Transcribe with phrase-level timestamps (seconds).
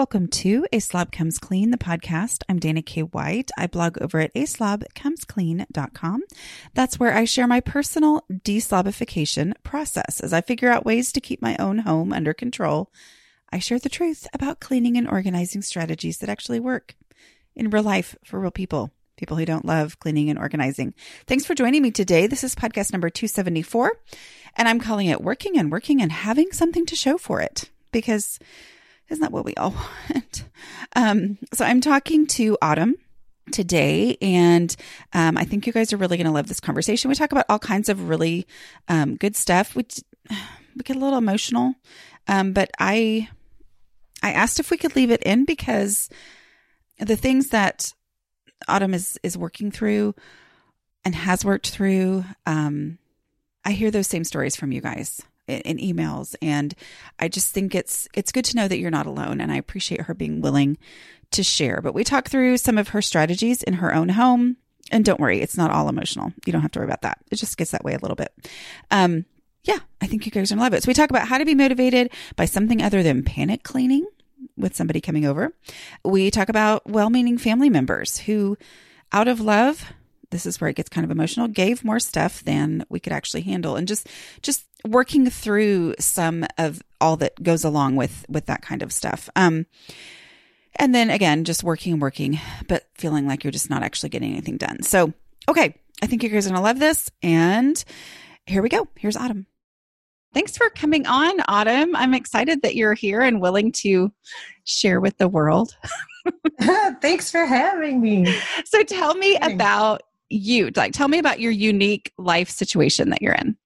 [0.00, 2.42] Welcome to A Slob Comes Clean, the podcast.
[2.48, 3.02] I'm Dana K.
[3.02, 3.50] White.
[3.58, 6.22] I blog over at aslobcomesclean.com.
[6.72, 11.42] That's where I share my personal deslobification process as I figure out ways to keep
[11.42, 12.90] my own home under control.
[13.52, 16.94] I share the truth about cleaning and organizing strategies that actually work
[17.54, 20.94] in real life for real people, people who don't love cleaning and organizing.
[21.26, 22.26] Thanks for joining me today.
[22.26, 24.00] This is podcast number 274,
[24.56, 28.38] and I'm calling it Working and Working and Having Something to Show for It because
[29.10, 29.70] isn't that what we all
[30.10, 30.44] want?
[30.96, 32.94] Um, so I'm talking to Autumn
[33.52, 34.74] today, and
[35.12, 37.08] um, I think you guys are really going to love this conversation.
[37.08, 38.46] We talk about all kinds of really
[38.88, 39.74] um, good stuff.
[39.74, 39.84] We
[40.30, 41.74] we get a little emotional,
[42.28, 43.28] um, but I
[44.22, 46.08] I asked if we could leave it in because
[46.98, 47.92] the things that
[48.68, 50.14] Autumn is is working through
[51.04, 52.24] and has worked through.
[52.46, 52.98] Um,
[53.64, 56.34] I hear those same stories from you guys in emails.
[56.40, 56.74] And
[57.18, 59.40] i just think it's it's good to know that you're not alone.
[59.40, 60.78] And i appreciate her being willing
[61.32, 61.80] to share.
[61.80, 64.56] But we talk through some of her strategies in her own home.
[64.92, 66.32] And don't worry it's not all emotional.
[66.44, 67.18] You don't have to worry about that.
[67.30, 68.32] It just gets that way a little bit.
[68.90, 69.24] Um
[69.64, 70.82] yeah i think you guys are gonna love it.
[70.82, 74.06] So we talk about how to be motivated by something other than panic cleaning
[74.56, 75.54] with somebody coming over.
[76.04, 78.56] We talk about well-meaning family members who
[79.12, 79.92] out of love
[80.30, 83.42] this is where it gets kind of emotional gave more stuff than we could actually
[83.42, 83.76] handle.
[83.76, 84.08] And just
[84.42, 89.28] just working through some of all that goes along with with that kind of stuff.
[89.36, 89.66] Um
[90.76, 92.38] and then again just working and working
[92.68, 94.82] but feeling like you're just not actually getting anything done.
[94.82, 95.12] So
[95.48, 97.10] okay i think you guys are gonna love this.
[97.22, 97.82] And
[98.46, 98.88] here we go.
[98.96, 99.46] Here's autumn.
[100.32, 101.96] Thanks for coming on autumn.
[101.96, 104.12] I'm excited that you're here and willing to
[104.64, 105.76] share with the world.
[107.00, 108.32] Thanks for having me.
[108.64, 113.34] So tell me about you like tell me about your unique life situation that you're
[113.34, 113.56] in.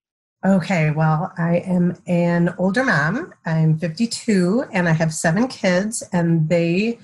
[0.45, 3.33] Okay well i am an older mom.
[3.45, 6.99] I'm 52 and i have seven kids and they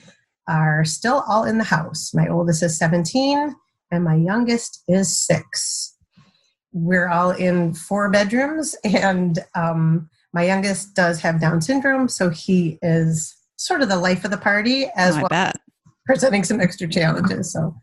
[0.48, 2.14] are still all in the house.
[2.14, 3.56] My oldest is 17
[3.92, 5.96] and my youngest is six.
[6.74, 12.80] We're all in four bedrooms and um, my youngest does have down syndrome so he
[12.82, 15.52] is sort of the life of the party as oh, well
[16.06, 17.76] presenting some extra challenges so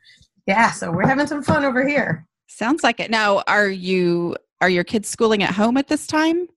[0.49, 2.27] yeah, so we're having some fun over here.
[2.47, 3.11] Sounds like it.
[3.11, 6.49] Now, are you are your kids schooling at home at this time?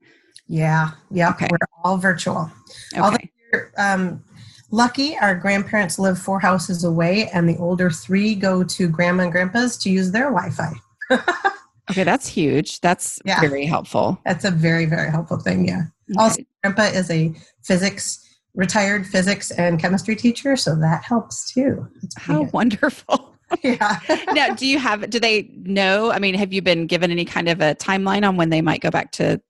[0.47, 1.29] Yeah, yeah.
[1.31, 1.47] Okay.
[1.52, 2.50] We're all virtual.
[2.94, 3.02] Okay.
[3.02, 4.24] Although um,
[4.72, 9.31] lucky, our grandparents live four houses away, and the older three go to grandma and
[9.31, 10.72] grandpa's to use their Wi-Fi.
[11.91, 12.79] okay, that's huge.
[12.79, 13.41] That's yeah.
[13.41, 14.18] very helpful.
[14.25, 15.68] That's a very very helpful thing.
[15.68, 15.84] Yeah.
[16.12, 16.18] Okay.
[16.18, 21.85] Also, grandpa is a physics retired physics and chemistry teacher, so that helps too.
[22.16, 22.53] How good.
[22.53, 23.31] wonderful
[23.63, 24.00] yeah.
[24.34, 26.12] now, do you have, do they know?
[26.12, 28.81] I mean, have you been given any kind of a timeline on when they might
[28.81, 29.41] go back to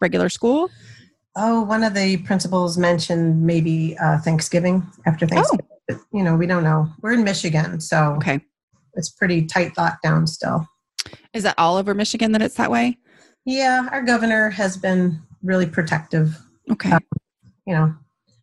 [0.00, 0.70] regular school?
[1.36, 5.66] Oh, one of the principals mentioned maybe uh, Thanksgiving after Thanksgiving.
[5.70, 5.76] Oh.
[5.88, 6.88] But, you know, we don't know.
[7.02, 8.40] We're in Michigan, so okay,
[8.94, 10.66] it's pretty tight lockdown still.
[11.32, 12.98] Is that all over Michigan that it's that way?
[13.44, 16.36] Yeah, our governor has been really protective.
[16.70, 16.98] Okay, uh,
[17.66, 17.94] you know,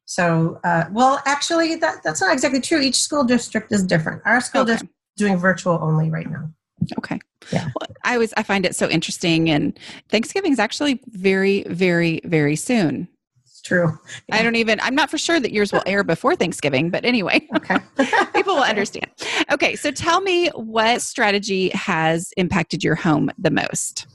[0.05, 2.79] so uh, well, actually, that that's not exactly true.
[2.79, 4.21] Each school district is different.
[4.25, 4.71] Our school okay.
[4.71, 6.49] district doing virtual only right now.
[6.97, 7.19] Okay.
[7.51, 7.65] Yeah.
[7.65, 9.77] Well, I always I find it so interesting and
[10.09, 13.07] Thanksgiving is actually very very very soon.
[13.43, 13.97] It's true.
[14.29, 14.37] Yeah.
[14.37, 17.47] I don't even I'm not for sure that yours will air before Thanksgiving, but anyway.
[17.55, 17.77] Okay.
[18.33, 19.07] people will understand.
[19.51, 24.07] Okay, so tell me what strategy has impacted your home the most?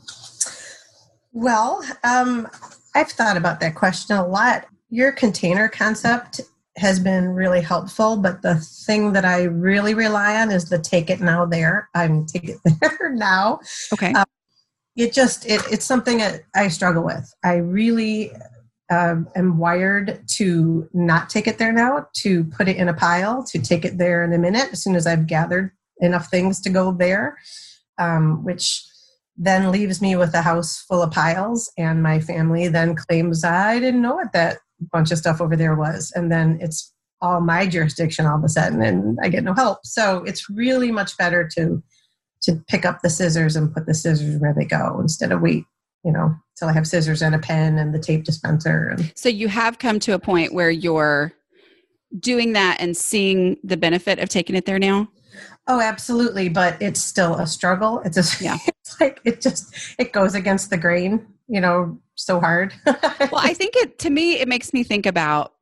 [1.32, 2.48] Well, um,
[2.94, 4.66] I've thought about that question a lot.
[4.90, 6.42] Your container concept
[6.76, 8.16] has been really helpful.
[8.16, 11.88] But the thing that I really rely on is the take it now there.
[11.94, 13.60] I'm take it there now.
[13.92, 14.12] Okay.
[14.12, 14.24] Um,
[14.96, 17.32] it just it, it's something that I struggle with.
[17.44, 18.30] I really
[18.90, 23.42] um, am wired to not take it there now, to put it in a pile,
[23.44, 26.70] to take it there in a minute as soon as I've gathered enough things to
[26.70, 27.38] go there,
[27.98, 28.84] um, which
[29.36, 33.78] then leaves me with a house full of piles and my family then claims i
[33.78, 34.58] didn't know what that
[34.92, 38.48] bunch of stuff over there was and then it's all my jurisdiction all of a
[38.48, 41.82] sudden and i get no help so it's really much better to
[42.42, 45.64] to pick up the scissors and put the scissors where they go instead of wait
[46.04, 48.88] you know, till I have scissors and a pen and the tape dispenser.
[48.88, 51.32] And so you have come to a point where you're
[52.18, 55.08] doing that and seeing the benefit of taking it there now.
[55.68, 58.00] Oh, absolutely, but it's still a struggle.
[58.04, 58.58] It's a, yeah.
[58.82, 62.72] It's like it just it goes against the grain, you know, so hard.
[62.86, 65.52] well, I think it to me it makes me think about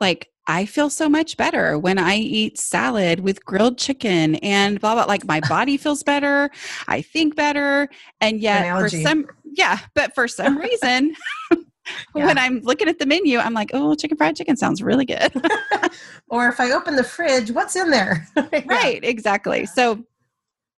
[0.00, 4.94] like I feel so much better when I eat salad with grilled chicken and blah
[4.94, 5.04] blah.
[5.04, 6.50] Like my body feels better,
[6.88, 7.90] I think better,
[8.22, 11.14] and yet for some, yeah, but for some reason,
[11.52, 11.58] yeah.
[12.14, 15.30] when I'm looking at the menu, I'm like, oh, chicken fried chicken sounds really good.
[16.28, 18.26] or if I open the fridge, what's in there?
[18.34, 18.62] yeah.
[18.64, 19.66] Right, exactly.
[19.66, 20.06] So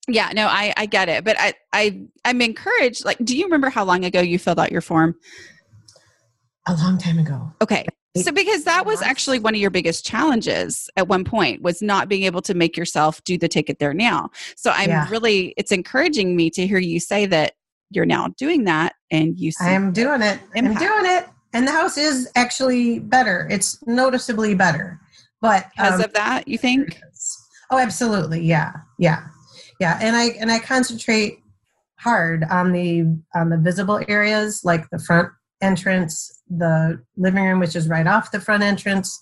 [0.07, 3.05] yeah, no, I I get it, but I I I'm encouraged.
[3.05, 5.15] Like, do you remember how long ago you filled out your form?
[6.67, 7.51] A long time ago.
[7.61, 7.85] Okay.
[8.17, 12.07] So because that was actually one of your biggest challenges at one point was not
[12.07, 14.29] being able to make yourself do the take it there now.
[14.55, 15.09] So I'm yeah.
[15.09, 17.53] really it's encouraging me to hear you say that
[17.91, 20.39] you're now doing that and you I am doing it.
[20.55, 20.81] Impact.
[20.81, 21.27] I'm doing it.
[21.53, 23.47] And the house is actually better.
[23.51, 24.99] It's noticeably better.
[25.41, 26.99] But because um, of that, you think?
[27.69, 28.41] Oh, absolutely.
[28.41, 28.71] Yeah.
[28.97, 29.27] Yeah.
[29.79, 29.99] Yeah.
[30.01, 31.39] And I and I concentrate
[31.99, 35.29] hard on the on the visible areas like the front
[35.61, 39.19] entrance the living room, which is right off the front entrance,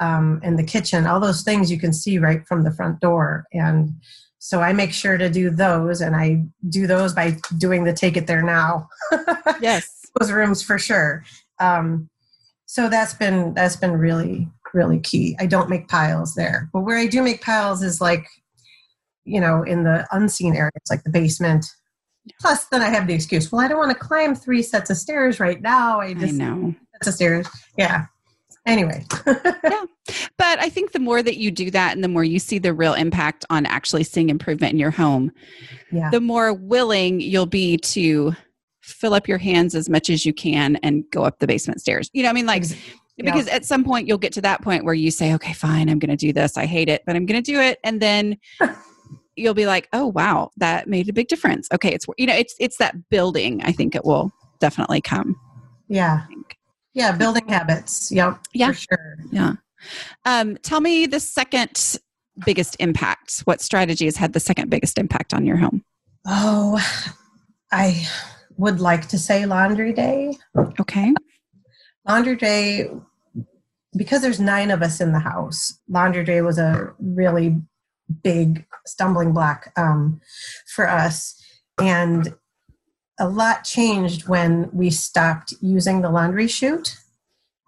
[0.00, 1.06] um, and the kitchen.
[1.06, 3.46] All those things you can see right from the front door.
[3.52, 3.90] And
[4.38, 8.16] so I make sure to do those, and I do those by doing the take
[8.16, 8.88] it there now.
[9.60, 11.24] yes, those rooms for sure.
[11.58, 12.08] Um,
[12.66, 15.36] so that's been that's been really really key.
[15.38, 18.26] I don't make piles there, but where I do make piles is like,
[19.26, 21.66] you know, in the unseen areas, like the basement,
[22.40, 23.50] Plus, then I have the excuse.
[23.52, 26.00] Well, I don't want to climb three sets of stairs right now.
[26.00, 27.48] I just I know sets of stairs.
[27.78, 28.06] Yeah.
[28.66, 29.04] Anyway.
[29.26, 29.84] yeah.
[30.36, 32.74] But I think the more that you do that and the more you see the
[32.74, 35.30] real impact on actually seeing improvement in your home,
[35.92, 36.10] yeah.
[36.10, 38.34] the more willing you'll be to
[38.82, 42.10] fill up your hands as much as you can and go up the basement stairs.
[42.12, 42.64] You know, I mean, like,
[43.16, 45.98] because at some point you'll get to that point where you say, okay, fine, I'm
[45.98, 46.56] going to do this.
[46.56, 47.78] I hate it, but I'm going to do it.
[47.84, 48.36] And then
[49.36, 51.68] you'll be like, oh wow, that made a big difference.
[51.72, 53.62] Okay, it's you know, it's it's that building.
[53.62, 55.36] I think it will definitely come.
[55.88, 56.24] Yeah.
[56.94, 58.10] Yeah, building habits.
[58.10, 58.38] Yep.
[58.54, 58.68] Yeah.
[58.68, 59.16] For sure.
[59.30, 59.52] Yeah.
[60.24, 61.98] Um, tell me the second
[62.44, 63.40] biggest impact.
[63.40, 65.84] What strategy has had the second biggest impact on your home?
[66.26, 66.80] Oh,
[67.70, 68.06] I
[68.56, 70.36] would like to say laundry day.
[70.80, 71.12] Okay.
[72.08, 72.90] Laundry day,
[73.96, 77.56] because there's nine of us in the house, laundry day was a really
[78.22, 80.20] big stumbling block um,
[80.66, 81.40] for us.
[81.80, 82.34] And
[83.18, 86.96] a lot changed when we stopped using the laundry chute.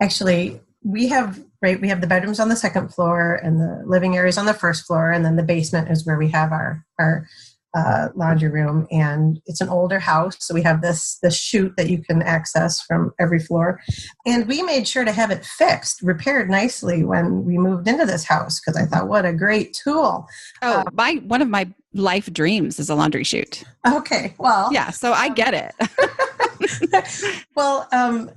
[0.00, 4.16] Actually, we have right we have the bedrooms on the second floor and the living
[4.16, 7.26] areas on the first floor and then the basement is where we have our our
[7.74, 11.90] uh, laundry room, and it's an older house, so we have this this chute that
[11.90, 13.80] you can access from every floor.
[14.26, 18.24] And we made sure to have it fixed, repaired nicely when we moved into this
[18.24, 20.26] house because I thought, what a great tool.
[20.62, 23.64] Oh, um, my one of my life dreams is a laundry chute.
[23.86, 27.34] Okay, well, yeah, so I get it.
[27.54, 28.30] well, um,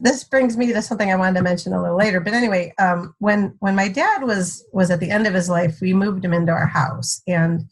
[0.00, 2.20] this brings me to something I wanted to mention a little later.
[2.20, 5.78] But anyway, um, when when my dad was was at the end of his life,
[5.80, 7.64] we moved him into our house, and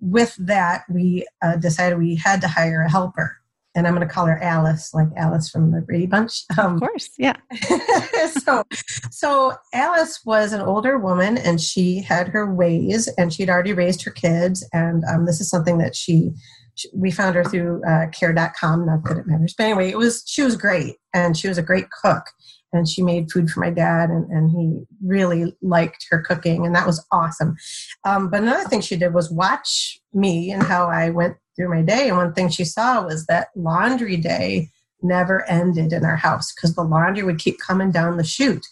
[0.00, 3.36] with that, we uh, decided we had to hire a helper.
[3.74, 6.42] And I'm going to call her Alice, like Alice from the Brady Bunch.
[6.58, 7.36] Um, of course, yeah.
[8.44, 8.64] so,
[9.12, 14.02] so Alice was an older woman, and she had her ways, and she'd already raised
[14.02, 14.68] her kids.
[14.72, 16.32] And um, this is something that she,
[16.74, 18.86] she we found her through uh, Care.com.
[18.86, 21.62] Not that it matters, but anyway, it was she was great, and she was a
[21.62, 22.24] great cook
[22.72, 26.74] and she made food for my dad and, and he really liked her cooking and
[26.74, 27.56] that was awesome.
[28.04, 31.82] Um, but another thing she did was watch me and how i went through my
[31.82, 34.68] day and one thing she saw was that laundry day
[35.02, 38.66] never ended in our house because the laundry would keep coming down the chute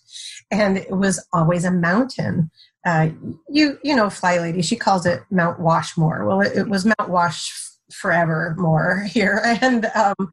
[0.50, 2.50] and it was always a mountain.
[2.86, 3.08] Uh,
[3.48, 6.26] you you know FlyLady she calls it mount washmore.
[6.26, 7.52] Well it, it was mount wash
[7.92, 10.32] forever more here and um,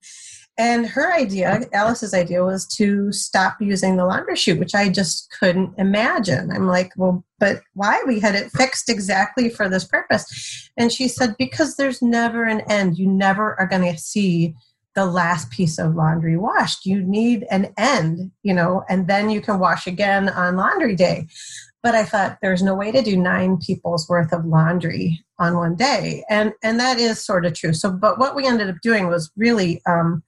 [0.58, 5.34] and her idea, Alice's idea, was to stop using the laundry chute, which I just
[5.38, 6.50] couldn't imagine.
[6.52, 8.02] I'm like, well, but why?
[8.08, 10.70] We had it fixed exactly for this purpose.
[10.78, 12.98] And she said, because there's never an end.
[12.98, 14.56] You never are going to see
[14.96, 16.86] the last piece of laundry washed.
[16.86, 21.28] You need an end, you know, and then you can wash again on laundry day.
[21.84, 25.76] But I thought there's no way to do nine people's worth of laundry on one
[25.76, 26.24] day.
[26.30, 27.74] And and that is sort of true.
[27.74, 30.24] So but what we ended up doing was really um,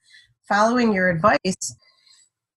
[0.48, 1.76] following your advice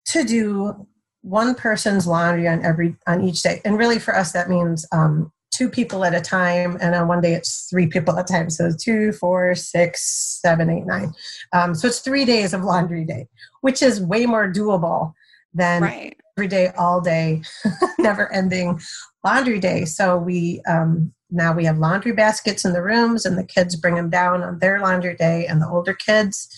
[0.06, 0.87] to do
[1.23, 5.30] one person's laundry on every on each day and really for us that means um,
[5.61, 8.49] two people at a time, and on one day it's three people at a time.
[8.50, 11.12] So two, four, six, seven, eight, nine.
[11.52, 13.28] Um, so it's three days of laundry day,
[13.61, 15.12] which is way more doable
[15.52, 16.16] than Right.
[16.38, 17.42] every day, all day,
[17.99, 18.80] never ending
[19.25, 19.85] laundry day.
[19.85, 23.97] So we um, now we have laundry baskets in the rooms, and the kids bring
[23.97, 26.49] them down on their laundry day, and the older kids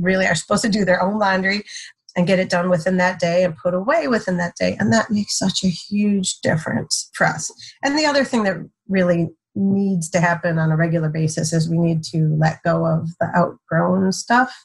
[0.00, 1.64] really are supposed to do their own laundry
[2.16, 4.76] and get it done within that day and put away within that day.
[4.78, 7.52] And that makes such a huge difference for us.
[7.84, 8.56] And the other thing that
[8.88, 13.08] really needs to happen on a regular basis is we need to let go of
[13.18, 14.64] the outgrown stuff.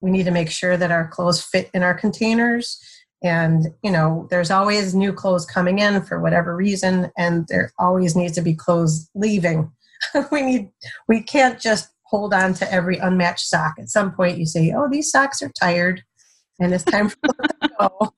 [0.00, 2.78] We need to make sure that our clothes fit in our containers.
[3.22, 8.14] And, you know, there's always new clothes coming in for whatever reason, and there always
[8.14, 9.72] needs to be clothes leaving.
[10.30, 10.70] we need,
[11.08, 13.74] we can't just hold on to every unmatched sock.
[13.76, 16.00] At some point, you say, oh, these socks are tired
[16.60, 18.14] and it's time for them to go.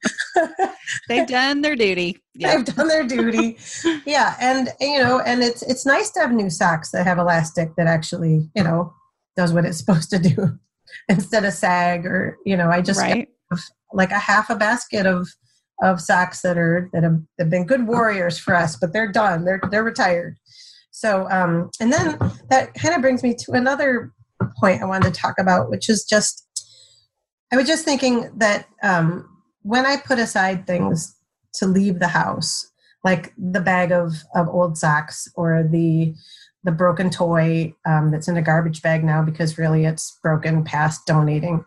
[1.09, 2.19] They've done their duty.
[2.35, 2.57] Yeah.
[2.57, 3.57] They've done their duty.
[4.05, 7.75] yeah, and you know, and it's it's nice to have new socks that have elastic
[7.76, 8.93] that actually, you know,
[9.35, 10.59] does what it's supposed to do
[11.09, 13.29] instead of sag or you know, I just right.
[13.50, 13.61] have
[13.95, 15.26] like a half a basket of
[15.83, 19.47] of socks that are that have, have been good warriors for us, but they're done.
[19.47, 20.37] They're they're retired.
[20.97, 24.15] So um and then that kind of brings me to another
[24.59, 26.47] point I wanted to talk about, which is just
[27.53, 29.29] I was just thinking that um,
[29.62, 31.15] when I put aside things
[31.55, 32.73] to leave the house,
[33.05, 36.15] like the bag of, of old socks or the
[36.65, 41.07] the broken toy um, that's in a garbage bag now because really it's broken past
[41.07, 41.65] donating.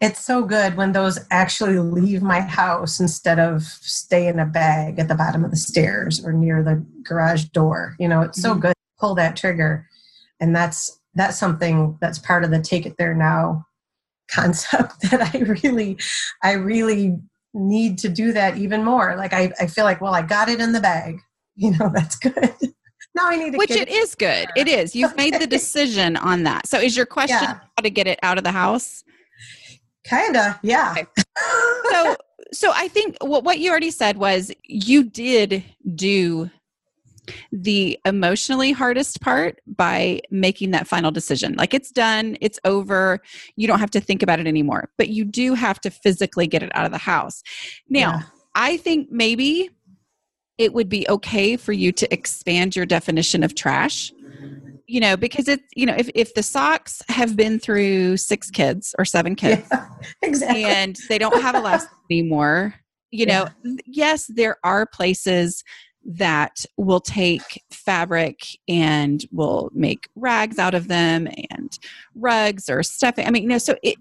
[0.00, 4.98] It's so good when those actually leave my house instead of stay in a bag
[5.00, 7.96] at the bottom of the stairs or near the garage door.
[7.98, 8.60] You know, it's so Mhm.
[8.60, 9.88] good to pull that trigger.
[10.40, 13.66] And that's that's something that's part of the take it there now
[14.30, 15.98] concept that I really,
[16.44, 17.18] I really
[17.54, 19.16] need to do that even more.
[19.16, 21.18] Like I, I feel like, well, I got it in the bag.
[21.60, 22.32] You know, that's good.
[23.16, 24.48] now I need to Which get it is good.
[24.54, 24.94] It is.
[24.94, 26.68] You've made the decision on that.
[26.68, 27.54] So is your question Yeah.
[27.76, 29.02] how to get it out of the house?
[30.04, 30.92] Kinda, yeah.
[30.98, 31.06] Okay.
[31.90, 32.16] so
[32.52, 35.62] so i think what, what you already said was you did
[35.94, 36.48] do
[37.52, 43.20] the emotionally hardest part by making that final decision like it's done it's over
[43.56, 46.62] you don't have to think about it anymore but you do have to physically get
[46.62, 47.42] it out of the house
[47.90, 48.22] now Yeah.
[48.54, 49.70] i think maybe
[50.56, 54.10] it would be okay for you to expand your definition of trash
[54.88, 58.94] you know because it's you know if, if the socks have been through six kids
[58.98, 59.86] or seven kids yeah,
[60.22, 60.64] exactly.
[60.64, 62.74] and they don't have a elastic anymore
[63.10, 63.46] you know
[63.86, 65.62] yes there are places
[66.04, 71.78] that will take fabric and will make rags out of them and
[72.14, 73.96] rugs or stuffing i mean you know so it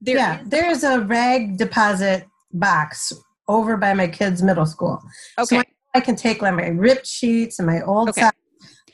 [0.00, 3.12] there yeah, is- there's a rag deposit box
[3.48, 5.00] over by my kids' middle school.
[5.38, 5.62] okay So
[5.94, 8.20] I can take like my ripped sheets and my old Okay.
[8.22, 8.36] socks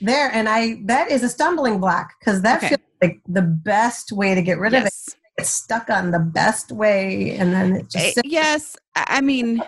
[0.02, 2.68] there, and I that is a stumbling block because that Okay.
[2.68, 4.92] feels like the best way to get rid of it.
[5.38, 9.20] It's stuck on the best way, and then it just Eh, sits yes i I
[9.20, 9.62] mean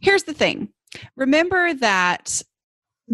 [0.00, 0.68] here's the thing
[1.16, 2.42] remember that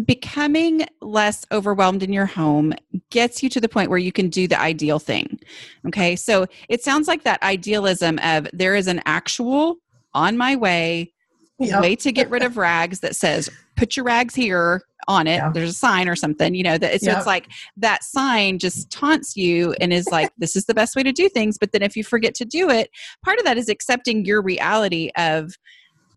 [0.05, 2.73] becoming less overwhelmed in your home
[3.11, 5.39] gets you to the point where you can do the ideal thing
[5.87, 9.77] okay so it sounds like that idealism of there is an actual
[10.13, 11.11] on my way
[11.59, 11.79] Yep.
[11.79, 15.51] way to get rid of rags that says put your rags here on it Yeah.
[15.53, 17.17] there's a sign or something you know that so Yep.
[17.17, 21.03] it's like that sign just taunts you and is like this is the best way
[21.03, 22.89] to do things but then if you forget to do it
[23.23, 25.57] part of that is accepting your reality of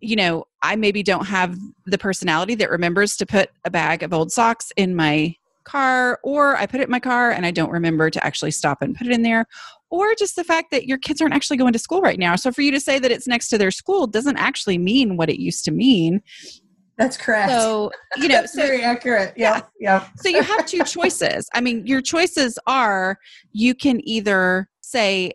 [0.01, 4.13] you know i maybe don't have the personality that remembers to put a bag of
[4.13, 7.71] old socks in my car or i put it in my car and i don't
[7.71, 9.47] remember to actually stop and put it in there
[9.91, 12.53] or just the fact that your kids aren't actually going to school right now so
[12.53, 15.41] for you to say that it's next to their school doesn't actually mean what it
[15.41, 16.21] used to mean
[16.99, 17.51] That's correct.
[17.51, 19.35] so you know so very accurate.
[19.37, 20.09] Yeah, yeah.
[20.17, 21.49] so you have two choices.
[21.55, 23.19] I mean, your choices are
[23.53, 25.33] you can either say,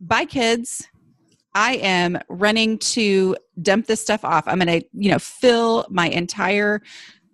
[0.00, 0.88] bye, kids.
[1.56, 4.42] I am running to dump this stuff off.
[4.48, 6.82] I'm going to, you know, fill my entire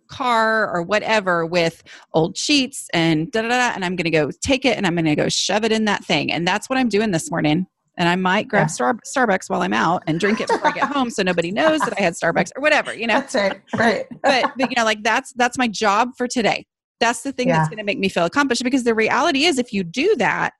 [0.08, 1.82] car or whatever with
[2.12, 3.72] old sheets and da da da.
[3.74, 5.86] And I'm going to go take it and I'm going to go shove it in
[5.86, 6.30] that thing.
[6.30, 7.66] And that's what I'm doing this morning.
[8.00, 8.66] And I might grab Yeah.
[8.68, 11.80] Star- Starbucks while I'm out and drink it before I get home so nobody knows
[11.80, 13.60] that I had Starbucks or whatever, you know That's right.
[13.76, 14.06] Right.
[14.22, 16.66] but, but you know like that's that's my job for today
[16.98, 19.72] that's the thing that's going to make me feel accomplished because the reality is if
[19.72, 20.52] you do that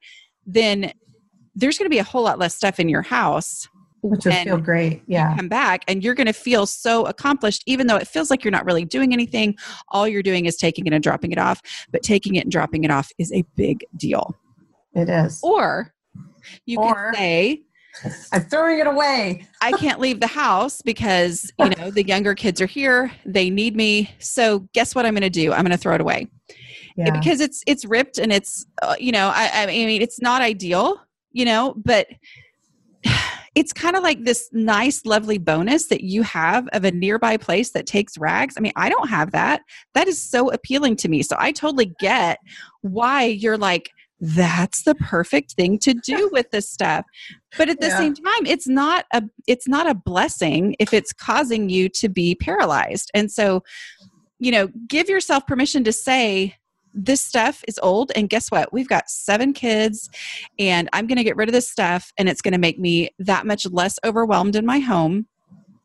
[0.47, 0.93] then
[1.55, 3.69] there's going to be a whole lot less stuff in your house
[4.03, 5.03] Which and feel great.
[5.07, 5.35] Yeah.
[5.37, 8.53] come back and you're going to feel so accomplished even though it feels like you're
[8.53, 9.57] not really doing anything
[9.89, 12.85] all you're doing is taking it and dropping it off but taking it and dropping
[12.85, 14.35] it off is a big deal
[14.95, 15.41] It is.
[15.43, 15.93] or
[16.67, 17.63] you Or- can say
[18.33, 19.47] I'm throwing it away.
[19.61, 23.13] I can't leave the house because, you know, the younger kids are here.
[23.27, 24.11] They need me.
[24.19, 25.53] So guess what I'm going to do?
[25.53, 26.29] I'm going to throw it away.
[26.97, 27.11] Yeah.
[27.11, 31.01] Because it's it's ripped and it's uh, you know, I I mean it's not ideal,
[31.33, 32.09] you know, but
[33.55, 37.71] it's kind of like this nice, lovely bonus that you have of a nearby place
[37.71, 38.55] that takes rags.
[38.57, 39.63] I mean, I don't have that.
[39.95, 41.23] That is so appealing to me.
[41.23, 42.39] So I totally get
[42.83, 47.05] why you're like, that's the perfect thing to do with this stuff.
[47.57, 47.99] But at the yeah.
[47.99, 52.35] same time it's not a it's not a blessing if it's causing you to be
[52.35, 53.11] paralyzed.
[53.15, 53.63] And so
[54.39, 56.57] you know give yourself permission to say
[56.93, 58.73] this stuff is old and guess what?
[58.73, 60.11] We've got seven kids
[60.59, 63.11] and i'm going to get rid of this stuff and it's going to make me
[63.19, 65.27] that much less overwhelmed in my home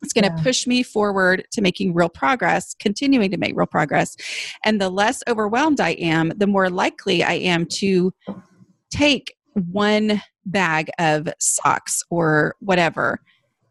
[0.06, 0.42] it's going to yeah.
[0.42, 4.16] push me forward to making real progress, continuing to make real progress.
[4.64, 8.14] And the less overwhelmed I am, the more likely I am to
[8.90, 13.20] take one bag of socks or whatever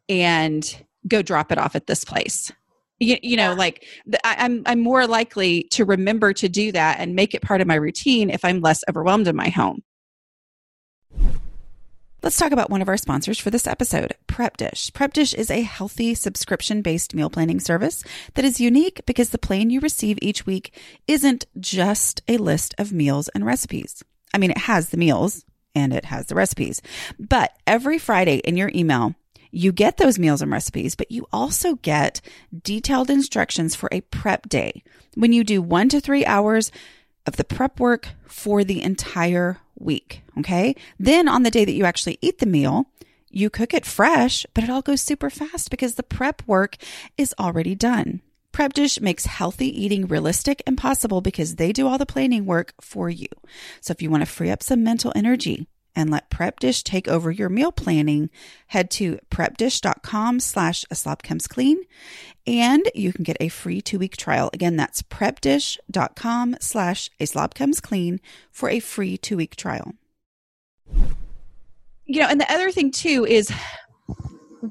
[0.09, 2.51] and go drop it off at this place.
[2.99, 6.99] You, you know, like the, I, I'm, I'm more likely to remember to do that
[6.99, 9.83] and make it part of my routine if I'm less overwhelmed in my home.
[12.25, 14.91] Let's talk about one of our sponsors for this episode, Prep Dish.
[14.93, 18.03] Prep Dish is a healthy subscription based meal planning service
[18.33, 20.75] that is unique because the plan you receive each week
[21.07, 24.03] isn't just a list of meals and recipes.
[24.33, 26.81] I mean, it has the meals and it has the recipes,
[27.19, 29.13] but every Friday in your email,
[29.51, 32.21] you get those meals and recipes, but you also get
[32.63, 34.81] detailed instructions for a prep day
[35.13, 36.71] when you do one to three hours
[37.25, 40.21] of the prep work for the entire week.
[40.39, 40.75] Okay.
[40.99, 42.87] Then on the day that you actually eat the meal,
[43.29, 46.77] you cook it fresh, but it all goes super fast because the prep work
[47.17, 48.21] is already done.
[48.53, 52.73] Prep Dish makes healthy eating realistic and possible because they do all the planning work
[52.79, 53.27] for you.
[53.81, 57.07] So if you want to free up some mental energy, and let Prep Dish take
[57.07, 58.29] over your meal planning,
[58.67, 61.83] head to prepdish.com slash a slob comes clean
[62.47, 64.49] and you can get a free two week trial.
[64.53, 68.19] Again, that's prepdish.com slash a slob comes clean
[68.51, 69.93] for a free two week trial.
[72.05, 73.51] You know, and the other thing too is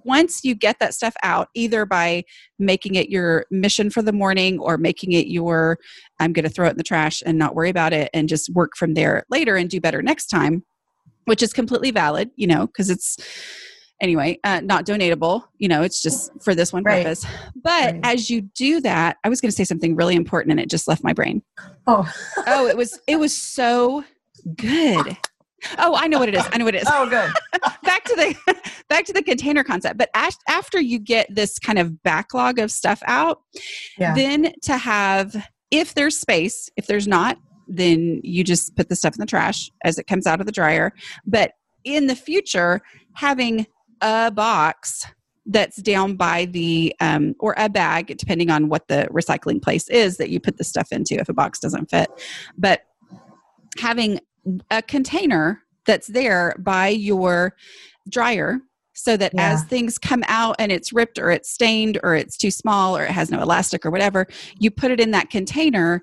[0.04, 2.24] once you get that stuff out, either by
[2.58, 5.78] making it your mission for the morning or making it your,
[6.20, 8.50] I'm going to throw it in the trash and not worry about it and just
[8.50, 10.64] work from there later and do better next time
[11.24, 13.18] which is completely valid, you know, because it's
[14.00, 17.02] anyway, uh, not donatable, you know, it's just for this one right.
[17.02, 17.24] purpose.
[17.54, 18.00] But right.
[18.02, 20.88] as you do that, I was going to say something really important and it just
[20.88, 21.42] left my brain.
[21.86, 22.10] Oh,
[22.46, 24.04] oh, it was, it was so
[24.56, 25.16] good.
[25.78, 26.46] Oh, I know what it is.
[26.52, 26.88] I know what it is.
[26.90, 27.32] Oh, good.
[27.82, 28.54] back to the
[28.88, 29.96] back to the container concept.
[29.96, 30.10] But
[30.46, 33.40] after you get this kind of backlog of stuff out,
[33.98, 34.14] yeah.
[34.14, 39.14] then to have if there's space, if there's not, then you just put the stuff
[39.14, 40.92] in the trash as it comes out of the dryer.
[41.26, 41.52] But
[41.84, 42.80] in the future,
[43.14, 43.66] having
[44.00, 45.06] a box
[45.46, 50.16] that's down by the um, or a bag depending on what the recycling place is
[50.16, 52.08] that you put the stuff into if a box doesn't fit
[52.56, 52.82] but
[53.78, 54.18] having
[54.70, 57.54] a container that's there by your
[58.08, 58.58] dryer
[58.94, 59.52] so that yeah.
[59.52, 63.02] as things come out and it's ripped or it's stained or it's too small or
[63.02, 64.26] it has no elastic or whatever
[64.58, 66.02] you put it in that container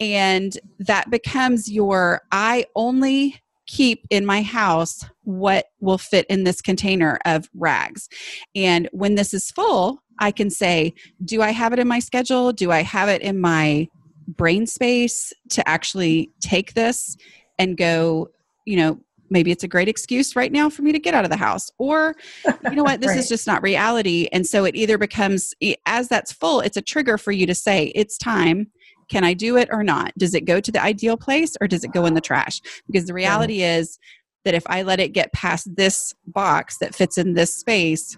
[0.00, 6.60] and that becomes your i only keep in my house what will fit in this
[6.60, 8.08] container of rags.
[8.56, 10.92] And when this is full i can say
[11.24, 12.52] do i have it in my schedule?
[12.52, 13.88] Do i have it in my
[14.26, 17.16] brain space to actually take this
[17.58, 18.28] and go
[18.64, 18.98] you know
[19.30, 21.70] maybe it's a great excuse right now for me to get out of the house
[21.78, 22.16] or
[22.64, 23.00] you know what?
[23.00, 23.18] This right.
[23.18, 24.28] is just not reality.
[24.32, 25.54] And so it either becomes
[25.86, 28.66] as that's full it's a trigger for you to say it's time
[29.10, 30.12] can I do it or not?
[30.16, 32.60] Does it go to the ideal place or does it go in the trash?
[32.86, 33.98] Because the reality is
[34.44, 38.16] that if I let it get past this box that fits in this space,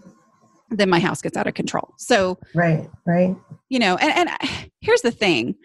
[0.71, 1.95] then my house gets out of control.
[1.99, 3.37] So, right, right.
[3.69, 4.31] You know, and, and
[4.81, 5.57] here's the thing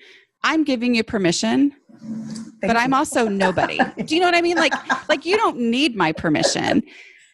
[0.44, 1.74] I'm giving you permission.
[2.00, 2.78] Thank but you.
[2.78, 3.80] I'm also nobody.
[4.06, 4.58] Do you know what I mean?
[4.58, 4.74] Like,
[5.10, 6.84] like you don't need my permission.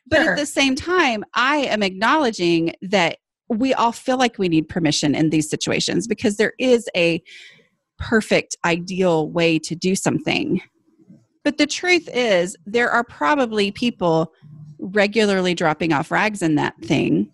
[0.08, 0.32] But sure.
[0.34, 5.16] at the same time, I am acknowledging that we all feel like we need permission
[5.16, 7.22] in these situations because there is a
[8.04, 10.62] perfect, ideal way to do something.
[11.46, 14.34] But the truth is, there are probably people
[14.78, 17.32] regularly dropping off rags in that thing,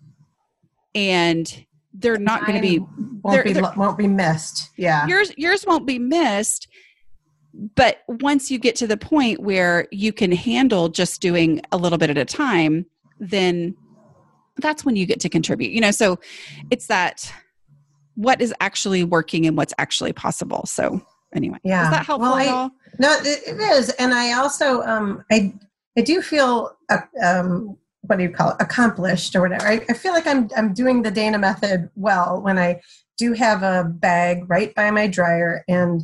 [0.94, 2.78] and they're not going to be
[3.22, 4.70] won't be won't be missed.
[4.76, 6.68] Yeah, yours yours won't be missed.
[7.74, 11.98] But once you get to the point where you can handle just doing a little
[11.98, 12.86] bit at a time,
[13.18, 13.74] then
[14.58, 15.72] that's when you get to contribute.
[15.72, 16.20] You know, so
[16.70, 17.32] it's that
[18.14, 20.64] what is actually working and what's actually possible.
[20.66, 21.00] So
[21.34, 22.70] anyway, yeah, is that helpful well, I, at all?
[22.98, 25.52] No, it is, and I also um, I
[25.96, 29.92] I do feel uh, um, what do you call it accomplished or whatever I, I
[29.92, 32.80] feel like i'm i'm doing the dana method well when i
[33.18, 36.02] do have a bag right by my dryer and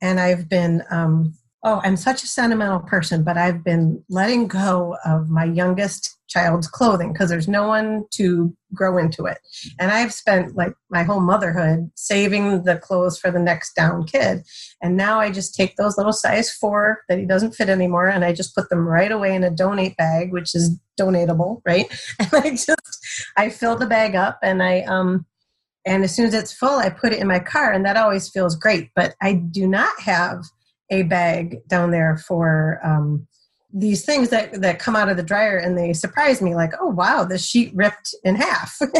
[0.00, 1.34] and i've been um
[1.66, 6.66] oh i'm such a sentimental person but i've been letting go of my youngest child's
[6.66, 9.38] clothing because there's no one to grow into it.
[9.78, 14.42] And i've spent like my whole motherhood saving the clothes for the next down kid.
[14.82, 18.24] And now i just take those little size four that he doesn't fit anymore and
[18.24, 21.86] i just put them right away in a donate bag which is donatable right?
[22.18, 22.98] And i just
[23.36, 25.26] i fill the bag up and i um
[25.84, 28.28] and as soon as it's full i put it in my car and that always
[28.28, 28.90] feels great.
[28.96, 30.44] But i do not have
[30.90, 33.26] a bag down there for um
[33.72, 36.88] these things that that come out of the dryer and they surprise me like oh
[36.88, 38.78] wow the sheet ripped in half.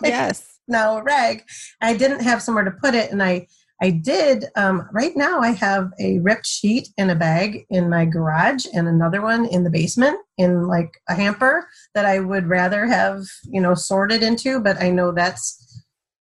[0.00, 0.58] Like, yes.
[0.66, 1.44] now a rag.
[1.80, 3.46] I didn't have somewhere to put it and i
[3.80, 8.04] i did um, right now i have a ripped sheet in a bag in my
[8.04, 12.86] garage and another one in the basement in like a hamper that i would rather
[12.86, 15.61] have you know sorted into but i know that's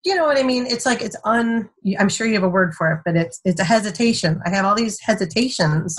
[0.05, 2.73] you know what i mean it's like it's un i'm sure you have a word
[2.73, 5.97] for it but it's it's a hesitation i have all these hesitations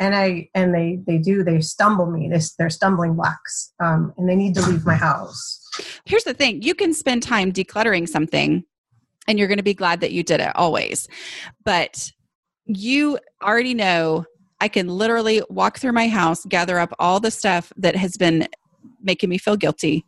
[0.00, 2.28] and I and they they do they stumble me.
[2.28, 5.62] They, they're stumbling blocks, um, and they need to leave my house.
[6.06, 8.64] Here's the thing: you can spend time decluttering something,
[9.28, 11.06] and you're going to be glad that you did it always.
[11.64, 12.10] But
[12.64, 14.24] you already know
[14.60, 18.48] I can literally walk through my house, gather up all the stuff that has been
[19.02, 20.06] making me feel guilty.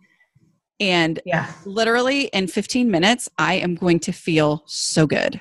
[0.80, 1.52] And yeah.
[1.64, 5.40] literally in 15 minutes, I am going to feel so good.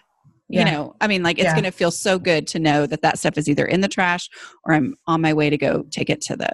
[0.52, 1.54] You know i mean like it's yeah.
[1.54, 4.30] going to feel so good to know that that stuff is either in the trash
[4.66, 6.52] or i'm on my way to go take it to the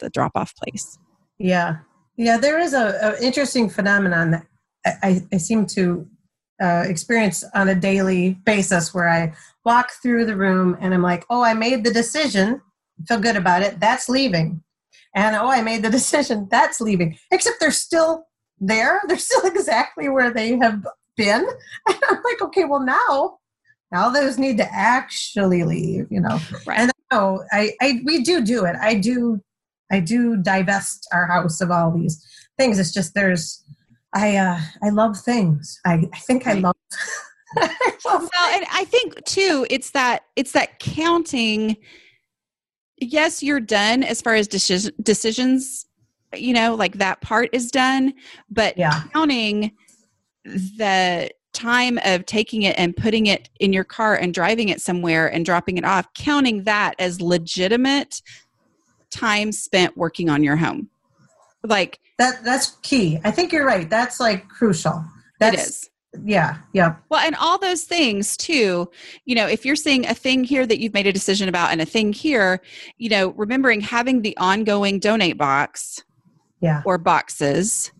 [0.00, 0.98] the drop off place.
[1.38, 1.76] Yeah.
[2.16, 4.46] Yeah there is a, a interesting phenomenon that
[5.04, 6.04] i, I seem to
[6.60, 9.32] uh, experience on a daily basis where i
[9.64, 12.60] walk through the room and i'm like oh i made the decision.
[13.06, 13.78] Feel good about it.
[13.78, 14.64] That's leaving
[15.18, 18.24] and oh i made the decision that's leaving except they're still
[18.60, 20.84] there they're still exactly where they have
[21.18, 21.46] been.
[21.88, 23.38] And I'm like, okay, well now,
[23.92, 26.38] now those need to actually leave, you know.
[26.66, 26.80] Right.
[26.80, 28.76] And no, I, I, we do do it.
[28.80, 29.42] I do,
[29.90, 32.24] I do divest our house of all these
[32.56, 32.78] things.
[32.78, 33.64] It's just there's,
[34.14, 35.80] I, uh, I love things.
[35.84, 36.76] I, I think I love.
[37.56, 41.76] I love well, and I think too, it's that it's that counting.
[43.00, 45.86] Yes, you're done as far as decision, decisions
[46.34, 48.12] you know like that part is done
[48.50, 49.04] but yeah.
[49.14, 49.72] counting
[50.44, 55.26] the time of taking it and putting it in your car and driving it somewhere
[55.26, 58.22] and dropping it off, counting that as legitimate
[59.10, 60.88] time spent working on your home.
[61.64, 63.18] Like that that's key.
[63.24, 63.88] I think you're right.
[63.90, 65.04] That's like crucial.
[65.40, 65.90] That's, it is.
[66.24, 66.96] Yeah, yeah.
[67.10, 68.90] Well, and all those things too,
[69.26, 71.80] you know, if you're seeing a thing here that you've made a decision about and
[71.80, 72.62] a thing here,
[72.96, 76.02] you know, remembering having the ongoing donate box
[76.60, 76.82] yeah.
[76.86, 77.92] or boxes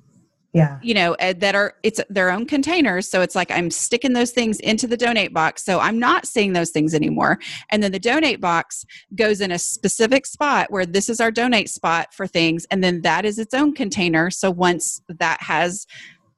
[0.53, 0.79] yeah.
[0.83, 3.09] you know uh, that are it's their own containers.
[3.09, 5.65] So it's like i'm sticking those things into the donate box.
[5.65, 7.39] So i'm not seeing those things anymore.
[7.71, 11.71] And then the donate box goes in a specific spot where this is our donate
[11.71, 12.67] spot for things.
[12.71, 14.31] And then that is its own container.
[14.31, 15.87] So once that has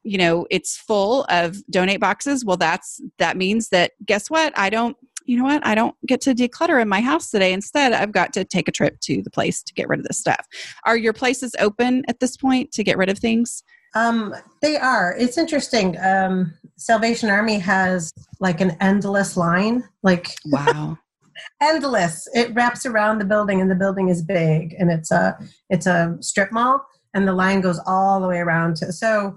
[0.03, 4.71] you know it's full of donate boxes well that's that means that guess what i
[4.71, 8.13] don't you know what i don't get to declutter in my house today instead i've
[8.13, 10.47] got to take a trip to the place to get rid of this stuff
[10.85, 13.63] are your places open at this point to get rid of things
[13.95, 15.15] um, they are.
[15.19, 15.97] It's interesting.
[16.01, 19.85] Um, Salvation Army has like an endless line.
[20.03, 20.97] Like wow,
[21.63, 22.29] endless.
[22.35, 25.37] It wraps around the building, and the building is big, and it's a
[25.71, 26.85] it's a strip mall,
[27.15, 28.77] and the line goes all the way around.
[28.77, 29.37] To, so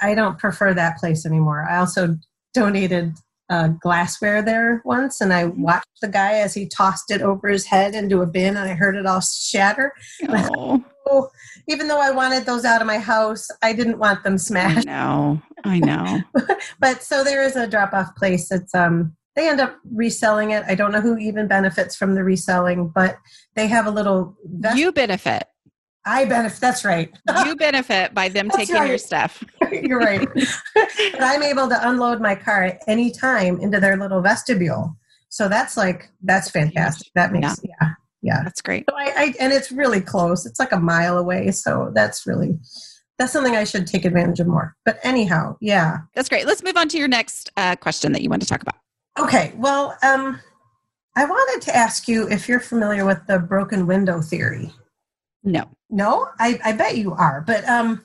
[0.00, 1.66] I don't prefer that place anymore.
[1.68, 2.16] I also
[2.54, 3.14] donated
[3.50, 7.66] uh, glassware there once, and I watched the guy as he tossed it over his
[7.66, 9.92] head into a bin, and I heard it all shatter.
[11.12, 11.28] Oh.
[11.66, 14.86] even though I wanted those out of my house, I didn't want them smashed.
[14.86, 16.20] I know, I know.
[16.78, 18.52] but so there is a drop off place.
[18.52, 20.62] It's um they end up reselling it.
[20.68, 23.16] I don't know who even benefits from the reselling, but
[23.56, 24.36] they have a little.
[24.44, 25.44] Vest- you benefit.
[26.10, 26.60] I benefit.
[26.60, 27.08] That's right.
[27.46, 28.88] you benefit by them taking right.
[28.88, 29.44] your stuff.
[29.72, 30.28] You're right.
[30.74, 34.96] but I'm able to unload my car at any time into their little vestibule.
[35.28, 37.12] So that's like that's fantastic.
[37.14, 37.70] That makes yeah.
[37.80, 37.88] yeah
[38.22, 41.50] yeah that's great so I, I, and it's really close it's like a mile away
[41.52, 42.58] so that's really
[43.18, 46.76] that's something i should take advantage of more but anyhow yeah that's great let's move
[46.76, 48.74] on to your next uh, question that you want to talk about
[49.18, 50.38] okay well um
[51.16, 54.70] i wanted to ask you if you're familiar with the broken window theory
[55.42, 58.02] no no i, I bet you are but um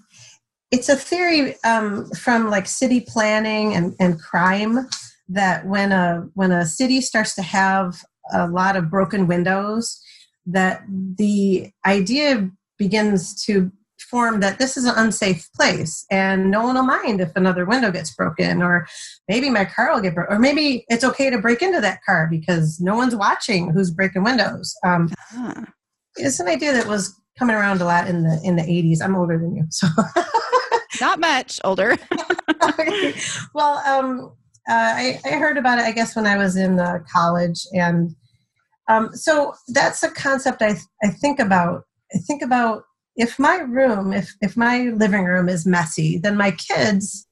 [0.71, 4.89] it's a theory um, from like city planning and, and crime
[5.29, 7.95] that when a when a city starts to have
[8.33, 10.01] a lot of broken windows
[10.45, 10.83] that
[11.17, 16.83] the idea begins to form that this is an unsafe place and no one will
[16.83, 18.85] mind if another window gets broken or
[19.27, 22.27] maybe my car will get broken or maybe it's okay to break into that car
[22.29, 25.63] because no one's watching who's breaking windows um, huh.
[26.17, 29.15] it's an idea that was coming around a lot in the in the 80s i'm
[29.15, 29.87] older than you so.
[31.01, 31.97] Not much older.
[33.53, 34.31] Well um,
[34.69, 38.15] uh, I, I, heard about it i guess when i was in uh, college and
[38.87, 42.83] um, so that's a concept I, I think about i think about
[43.15, 47.27] if my room if if my living room is messy then my kids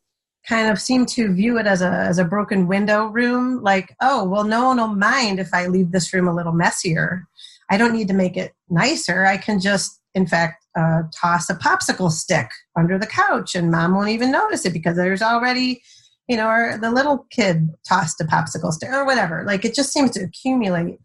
[0.47, 4.23] kind of seem to view it as a as a broken window room like oh
[4.23, 7.25] well no one will mind if i leave this room a little messier
[7.73, 11.55] i don't need to make it nicer i can just in fact uh, toss a
[11.55, 15.81] popsicle stick under the couch and mom won't even notice it because there's already
[16.27, 19.91] you know or the little kid tossed a popsicle stick or whatever like it just
[19.93, 20.99] seems to accumulate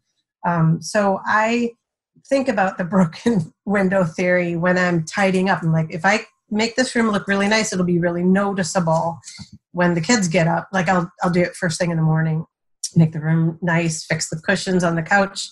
[0.47, 1.71] um, so i
[2.29, 5.63] think about the broken window theory when I'm tidying up.
[5.63, 9.19] I'm like, if I make this room look really nice, it'll be really noticeable
[9.73, 10.69] when the kids get up.
[10.73, 12.47] Like I'll I'll do it first thing in the morning,
[12.97, 15.49] make the room nice, fix the cushions on the couch,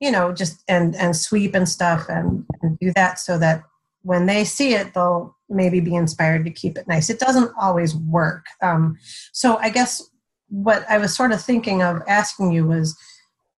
[0.00, 3.62] you know, just and and sweep and stuff and, and do that so that
[4.02, 7.10] when they see it, they'll maybe be inspired to keep it nice.
[7.10, 8.46] It doesn't always work.
[8.62, 8.96] Um,
[9.32, 10.02] so I guess
[10.48, 12.96] what I was sort of thinking of asking you was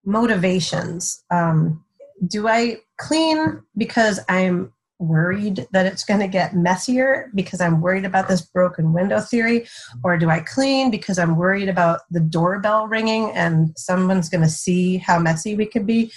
[0.05, 1.23] motivations.
[1.31, 1.85] Um,
[2.27, 8.05] do I clean because I'm worried that it's going to get messier because I'm worried
[8.05, 9.67] about this broken window theory?
[10.03, 14.49] Or do I clean because I'm worried about the doorbell ringing and someone's going to
[14.49, 16.13] see how messy we could be?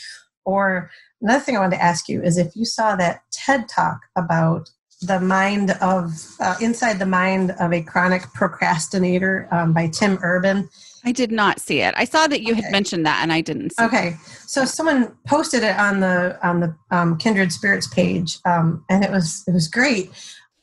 [0.46, 0.90] Or
[1.22, 4.70] another thing I wanted to ask you is if you saw that TED talk about
[5.02, 10.70] the mind of, uh, inside the mind of a chronic procrastinator um, by Tim Urban
[11.04, 11.94] I did not see it.
[11.98, 12.62] I saw that you okay.
[12.62, 13.74] had mentioned that, and I didn't.
[13.80, 14.16] okay, it.
[14.48, 19.12] so someone posted it on the on the um, Kindred Spirits page, um, and it
[19.12, 20.10] was it was great.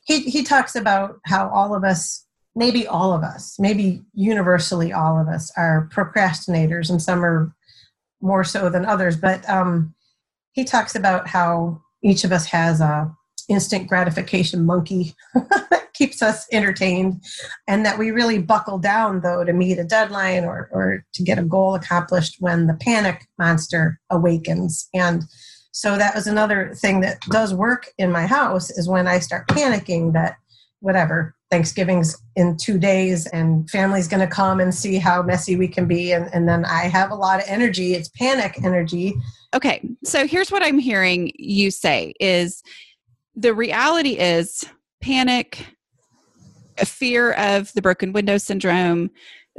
[0.05, 2.25] He he talks about how all of us,
[2.55, 7.55] maybe all of us, maybe universally all of us, are procrastinators, and some are
[8.21, 9.17] more so than others.
[9.17, 9.95] But um,
[10.53, 13.13] he talks about how each of us has a
[13.49, 15.15] instant gratification monkey
[15.99, 17.21] keeps us entertained
[17.67, 21.39] and that we really buckle down though to meet a deadline or, or to get
[21.39, 24.89] a goal accomplished when the panic monster awakens.
[24.95, 25.25] And
[25.73, 29.49] so that was another thing that does work in my house is when i start
[29.49, 30.37] panicking that
[30.81, 35.67] whatever thanksgiving's in two days and family's going to come and see how messy we
[35.67, 36.13] can be.
[36.13, 37.95] And, and then i have a lot of energy.
[37.95, 39.15] It's panic energy.
[39.53, 42.63] Okay so here's what i'm hearing you say is
[43.35, 44.65] the reality is
[45.01, 45.65] panic
[46.85, 49.11] fear of the broken window syndrome,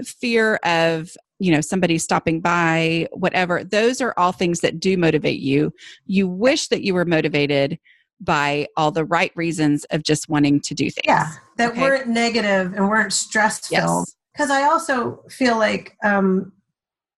[0.03, 5.39] fear of you know somebody stopping by whatever those are all things that do motivate
[5.39, 5.73] you
[6.05, 7.79] you wish that you were motivated
[8.21, 11.81] by all the right reasons of just wanting to do things yeah that okay?
[11.81, 14.51] weren't negative and weren't stress filled because yes.
[14.51, 16.51] i also feel like um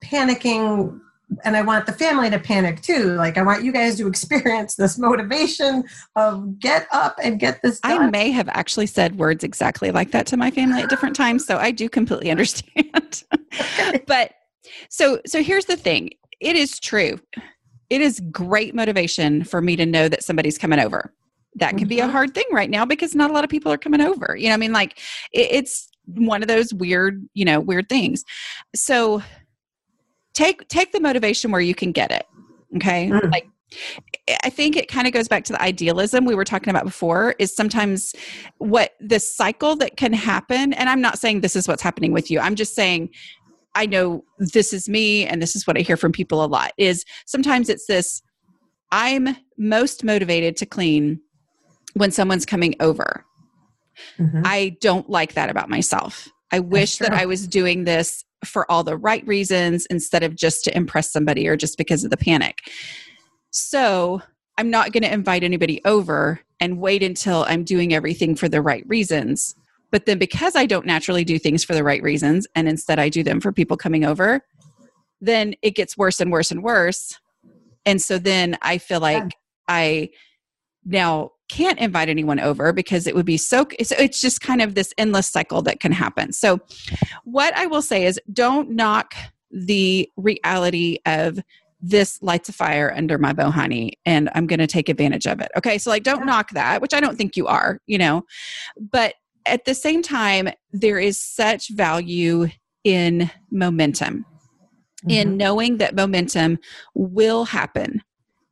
[0.03, 0.99] panicking
[1.43, 3.13] and I want the family to panic too.
[3.13, 5.83] Like I want you guys to experience this motivation
[6.15, 8.01] of get up and get this done.
[8.01, 11.45] I may have actually said words exactly like that to my family at different times,
[11.45, 13.23] so I do completely understand.
[14.07, 14.33] but
[14.89, 16.11] so so here's the thing.
[16.39, 17.19] It is true.
[17.89, 21.13] It is great motivation for me to know that somebody's coming over.
[21.55, 22.11] That can be a mm-hmm.
[22.13, 24.37] hard thing right now because not a lot of people are coming over.
[24.37, 24.97] You know, I mean, like
[25.33, 28.23] it, it's one of those weird, you know, weird things.
[28.73, 29.21] So
[30.41, 32.25] take take the motivation where you can get it
[32.75, 33.31] okay mm.
[33.31, 33.47] like
[34.43, 37.35] I think it kind of goes back to the idealism we were talking about before
[37.39, 38.13] is sometimes
[38.57, 42.29] what the cycle that can happen and I'm not saying this is what's happening with
[42.29, 43.09] you I'm just saying
[43.73, 46.73] I know this is me and this is what I hear from people a lot
[46.77, 48.21] is sometimes it's this
[48.91, 51.21] I'm most motivated to clean
[51.93, 53.25] when someone's coming over.
[54.19, 54.41] Mm-hmm.
[54.45, 56.27] I don't like that about myself.
[56.51, 60.63] I wish that I was doing this for all the right reasons instead of just
[60.63, 62.69] to impress somebody or just because of the panic.
[63.51, 64.21] So
[64.57, 68.61] I'm not going to invite anybody over and wait until I'm doing everything for the
[68.61, 69.55] right reasons.
[69.91, 73.09] But then because I don't naturally do things for the right reasons and instead I
[73.09, 74.41] do them for people coming over,
[75.19, 77.19] then it gets worse and worse and worse.
[77.85, 79.29] And so then I feel like yeah.
[79.67, 80.09] I
[80.85, 84.73] now can't invite anyone over because it would be so so it's just kind of
[84.73, 86.31] this endless cycle that can happen.
[86.31, 86.59] So
[87.25, 89.13] what i will say is don't knock
[89.51, 91.39] the reality of
[91.81, 95.51] this lights a fire under my bohani and i'm going to take advantage of it
[95.57, 95.77] okay?
[95.77, 98.23] So like don't knock that which i don't think you are you know?
[98.79, 99.15] But
[99.45, 102.47] at the same time there is such value
[102.83, 104.25] in momentum
[105.03, 105.09] mm-hmm.
[105.09, 106.59] in knowing that momentum
[106.93, 108.01] will happen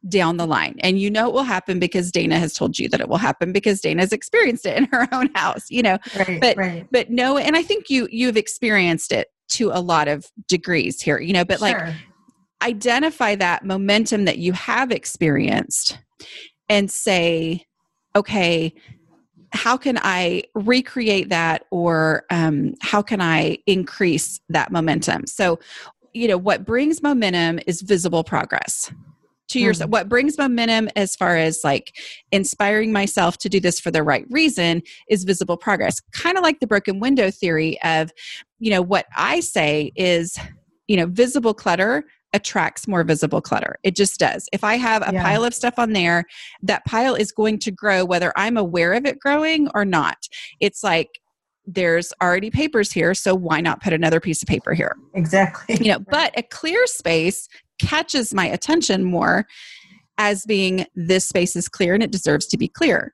[0.08, 0.76] down the line.
[0.80, 3.52] And you know it will happen because Dana has told you that it will happen
[3.52, 5.98] because Dana has experienced it in her own house, you know.
[6.18, 6.88] Right, but right.
[6.92, 11.20] but no, and I think you you've experienced it to a lot of degrees here,
[11.20, 11.78] you know, but like
[12.62, 15.98] identify that momentum that you have experienced
[16.68, 17.66] and say,
[18.16, 18.74] okay,
[19.52, 25.26] how can I recreate that or um, how can I increase that momentum?
[25.26, 25.60] So,
[26.14, 28.92] you know, what brings momentum is visible progress
[29.50, 29.88] to yourself.
[29.88, 29.92] Hmm.
[29.92, 31.96] What brings momentum as far as like
[32.32, 36.00] inspiring myself to do this for the right reason is visible progress.
[36.12, 38.12] Kind of like the broken window theory of,
[38.60, 40.38] you know, what I say is,
[40.88, 43.78] you know, visible clutter attracts more visible clutter.
[43.84, 44.48] It just does.
[44.54, 45.24] If I have a Yeah.
[45.24, 46.26] pile of stuff on there,
[46.62, 50.28] that pile is going to grow whether I'm aware of it growing or not.
[50.60, 51.10] It's like
[51.66, 54.96] there's already papers here, so why not put another piece of paper here?
[55.14, 55.78] Exactly.
[55.80, 57.48] You know, but a clear space
[57.80, 59.48] catches my attention more
[60.18, 63.14] as being this space is clear and it deserves to be clear.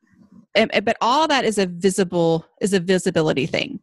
[0.55, 3.79] And- but all that is a visible is a visibility thing.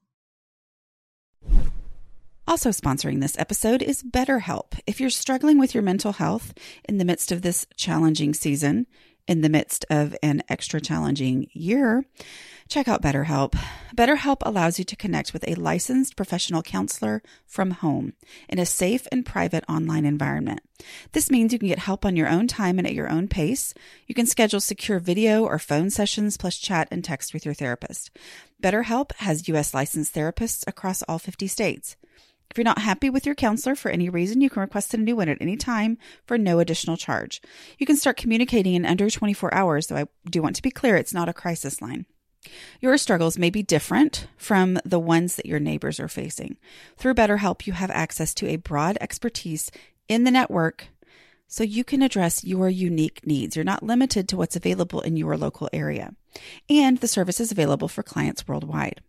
[2.49, 4.79] Also sponsoring this episode is BetterHelp.
[4.87, 6.53] If you're struggling with your mental health
[6.89, 8.87] in the midst of this challenging season,
[9.29, 12.05] in the midst of an extra challenging year,
[12.69, 13.55] check out BetterHelp.
[13.97, 18.15] BetterHelp allows you to connect with a licensed professional counselor from home
[18.49, 20.61] in a safe and private online environment.
[21.13, 23.75] This means you can get help on your own time and at your own pace.
[24.07, 28.11] You can schedule secure video or phone sessions plus chat and text with your therapist.
[28.63, 29.75] BetterHelp has U.S.
[29.75, 31.97] licensed therapists across all 50 states.
[32.53, 35.17] If you're not happy with your counselor for any reason, you can request a new
[35.17, 35.97] one at any time
[36.27, 37.41] for no additional charge.
[37.79, 40.97] You can start communicating in under 24 hours, though I do want to be clear
[40.97, 42.05] it's not a crisis line.
[42.81, 46.57] Your struggles may be different from the ones that your neighbors are facing.
[46.97, 49.71] Through BetterHelp, you have access to a broad expertise
[50.09, 50.87] in the network
[51.47, 53.57] so you can address your unique needs.
[53.57, 56.15] You're not limited to what's available in your local area.
[56.69, 59.03] And the service is available for clients worldwide.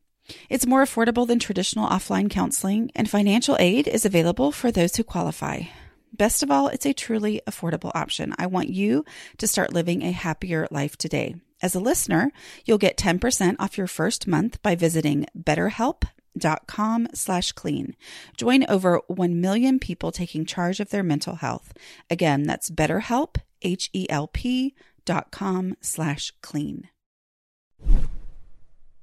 [0.50, 5.04] It's more affordable than traditional offline counseling, and financial aid is available for those who
[5.04, 5.63] qualify.
[6.12, 8.36] Best of all, it's a truly affordable option.
[8.38, 9.04] I want you
[9.38, 11.36] to start living a happier life today.
[11.63, 12.30] As a listener,
[12.65, 17.95] you'll get 10% off your first month by visiting betterhelp.com slash clean.
[18.38, 21.71] Join over 1 million people taking charge of their mental health.
[22.10, 26.89] Again, that's betterhelp, H-E-L-P dot com slash clean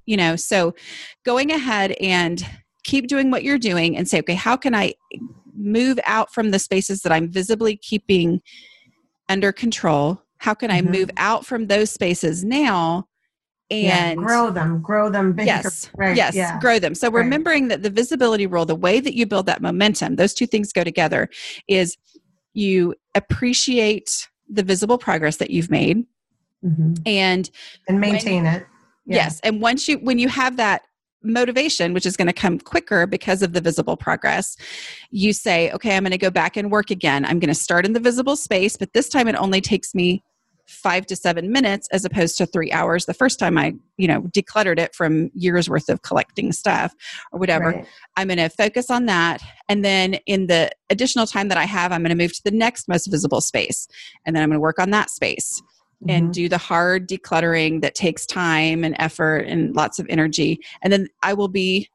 [0.07, 0.73] you know so
[1.23, 2.43] going ahead and
[2.83, 4.93] keep doing what you're doing and say okay how can i
[5.55, 8.41] move out from the spaces that i'm visibly keeping
[9.29, 10.91] under control how can i Mhm.
[10.91, 13.07] move out from those spaces now
[13.69, 15.45] Yeah, and grow them, grow them bigger.
[15.45, 16.15] yes Right.
[16.15, 16.59] yes Yeah.
[16.59, 17.23] grow them so Right.
[17.23, 20.73] remembering that the visibility rule the way that you build that momentum those two things
[20.73, 21.29] go together
[21.67, 21.95] is
[22.53, 26.05] you appreciate the visible progress that you've made
[26.65, 26.97] Mhm.
[27.05, 27.49] and
[27.87, 28.65] And maintain it.
[29.05, 29.15] Yeah.
[29.15, 29.39] Yes.
[29.43, 30.81] And once you, when you have that
[31.23, 34.55] motivation, which is going to come quicker because of the visible progress,
[35.11, 37.25] you say, okay, I'm going to go back and work again.
[37.25, 40.23] I'm going to start in the visible space, but this time it only takes me
[40.71, 44.21] five to seven minutes as opposed to three hours the first time I, you know,
[44.21, 46.93] decluttered it from years worth of collecting stuff
[47.31, 47.71] or whatever.
[47.71, 47.85] Right.
[48.17, 49.41] I'm going to focus on that.
[49.69, 52.51] And then in the additional time that I have, I'm going to move to the
[52.51, 53.87] next most visible space.
[54.25, 55.61] And then I'm going to work on that space
[56.07, 56.33] and Mhm.
[56.33, 61.07] do the hard decluttering that takes time and effort and lots of energy and then
[61.21, 61.87] i will be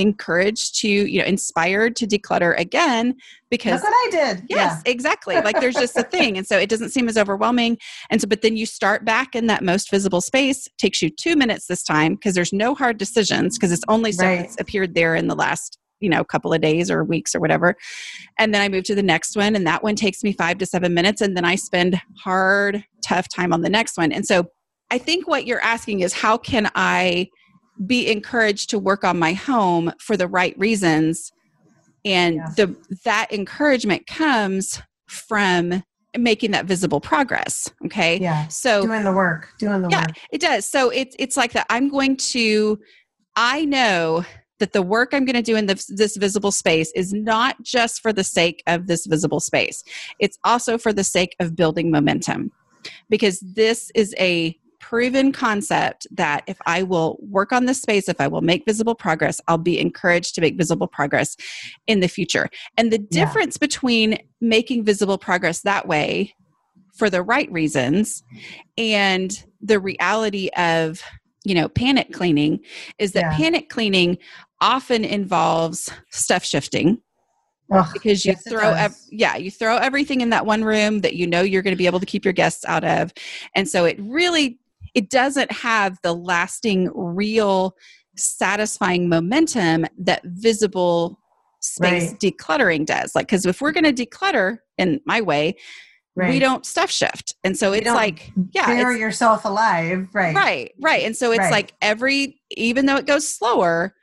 [0.00, 3.14] encouraged to you know inspired to declutter again
[3.50, 4.44] because Look what I did.
[4.48, 5.34] yes exactly.
[5.36, 6.36] Like there's just a thing.
[6.38, 7.78] And so it doesn't seem as overwhelming.
[8.10, 10.68] And so but then you start back in that most visible space.
[10.78, 14.26] Takes you two minutes this time because there's no hard decisions because it's only stuff
[14.26, 14.38] Right.
[14.40, 17.76] that's appeared there in the last you know couple of days or weeks or whatever.
[18.38, 20.66] And then i move to the next one and that one takes me five to
[20.66, 24.12] seven minutes and then i spend hard tough time on the next one.
[24.12, 24.44] And so
[24.90, 27.28] i think what you're asking is how can i
[27.86, 31.32] be encouraged to work on my home for the right reasons
[32.04, 32.48] and Yeah.
[32.56, 35.82] the that encouragement comes from
[36.16, 38.48] making that visible progress okay Yeah.
[38.48, 39.48] so Doing the work.
[39.58, 40.16] Doing the yeah work.
[40.32, 42.78] it does so it's it's like that i'm going to
[43.36, 44.24] i know
[44.58, 48.00] that the work i'm going to do in this, this visible space is not just
[48.02, 49.82] for the sake of this visible space
[50.18, 52.50] it's also for the sake of building momentum
[53.08, 54.58] because this is a
[54.90, 58.96] proven concept that if i will work on this space if i will make visible
[58.96, 61.36] progress i'll be encouraged to make visible progress
[61.86, 63.20] in the future and the Yeah.
[63.24, 66.34] difference between making visible progress that way
[66.98, 68.24] for the right reasons
[68.76, 71.00] and the reality of
[71.44, 72.58] you know panic cleaning
[72.98, 73.36] is that Yeah.
[73.36, 74.18] panic cleaning
[74.60, 77.00] often involves stuff shifting
[77.72, 81.14] Ugh, because you yes, throw ev- yeah you throw everything in that one room that
[81.14, 83.12] you know you're going to be able to keep your guests out of
[83.54, 84.58] and so it really
[84.94, 87.74] it doesn't have the lasting real
[88.16, 91.18] satisfying momentum that visible
[91.60, 92.20] space right.
[92.20, 95.54] decluttering does like because if we're going to declutter in my way
[96.16, 96.30] right.
[96.30, 101.04] we don't stuff shift and so it's like yeah bear yourself alive right right right
[101.04, 101.52] and so it's right.
[101.52, 103.94] like every even though it goes slower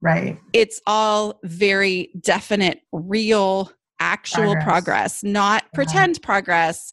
[0.00, 5.68] right it's all very definite real actual progress, progress not yeah.
[5.74, 6.92] pretend progress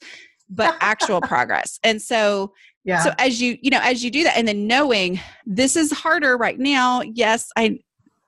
[0.49, 2.51] but actual progress and so
[2.87, 3.03] yeah.
[3.03, 6.37] so as you you know as you do that and then knowing this is harder
[6.37, 7.77] right now yes i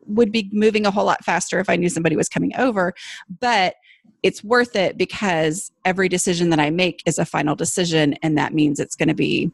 [0.06, 2.94] would be moving a whole lot faster if i knew somebody was coming over
[3.40, 3.76] but
[4.22, 8.54] it's worth it because every decision that i make is a final decision and that
[8.54, 9.50] means it's going to be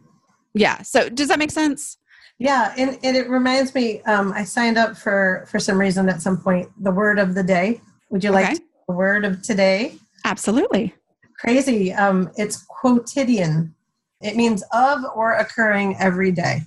[0.53, 1.97] yeah so does that make sense
[2.37, 6.21] yeah, and, and it reminds me, um, I signed up for for some reason at
[6.21, 7.79] some point the word of the day.
[8.09, 9.95] Would you like the word of today?
[10.25, 10.93] Absolutely.
[11.39, 11.93] Crazy.
[11.93, 13.73] Um, it's quotidian.
[14.21, 16.61] It means of or occurring every day.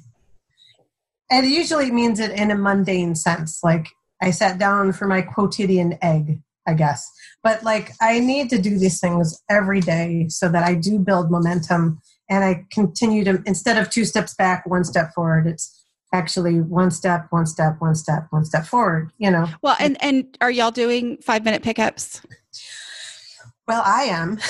[1.31, 3.89] And it usually means it in a mundane sense, like
[4.23, 7.11] I sat down for my quotidian egg, I guess.
[7.43, 11.31] But like I need to do these things every day so that I do build
[11.31, 15.47] momentum and I continue to instead of two steps back, one step forward.
[15.47, 19.13] It's actually one step, one step, one step, one step forward.
[19.19, 19.49] You know.
[19.63, 22.23] Well, and and are y'all doing five minute pickups?
[23.67, 24.39] Well, I am.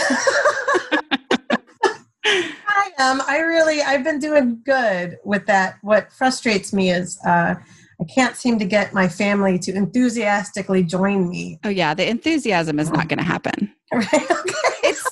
[2.78, 3.20] I am.
[3.22, 3.82] I really.
[3.82, 5.78] I've been doing good with that.
[5.82, 7.18] What frustrates me is.
[7.26, 7.56] Uh,
[8.00, 11.58] I can't seem to get my family to enthusiastically join me.
[11.64, 13.74] Oh yeah, the enthusiasm is not going to happen.
[13.90, 14.30] Right.
[14.30, 14.68] Okay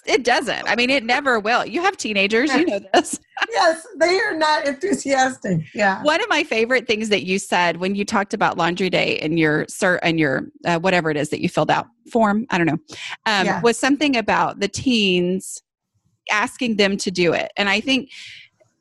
[0.06, 0.68] it doesn't.
[0.68, 1.66] I mean, it never will.
[1.66, 3.20] You have teenagers, you know this.
[3.50, 5.60] yes, they are not enthusiastic.
[5.74, 6.02] Yeah.
[6.02, 9.38] One of my favorite things that you said when you talked about laundry day and
[9.38, 12.66] your sir and your uh, whatever it is that you filled out form, I don't
[12.66, 12.78] know,
[13.26, 13.60] um, yeah.
[13.60, 15.62] was something about the teens
[16.30, 18.10] asking them to do it, and I think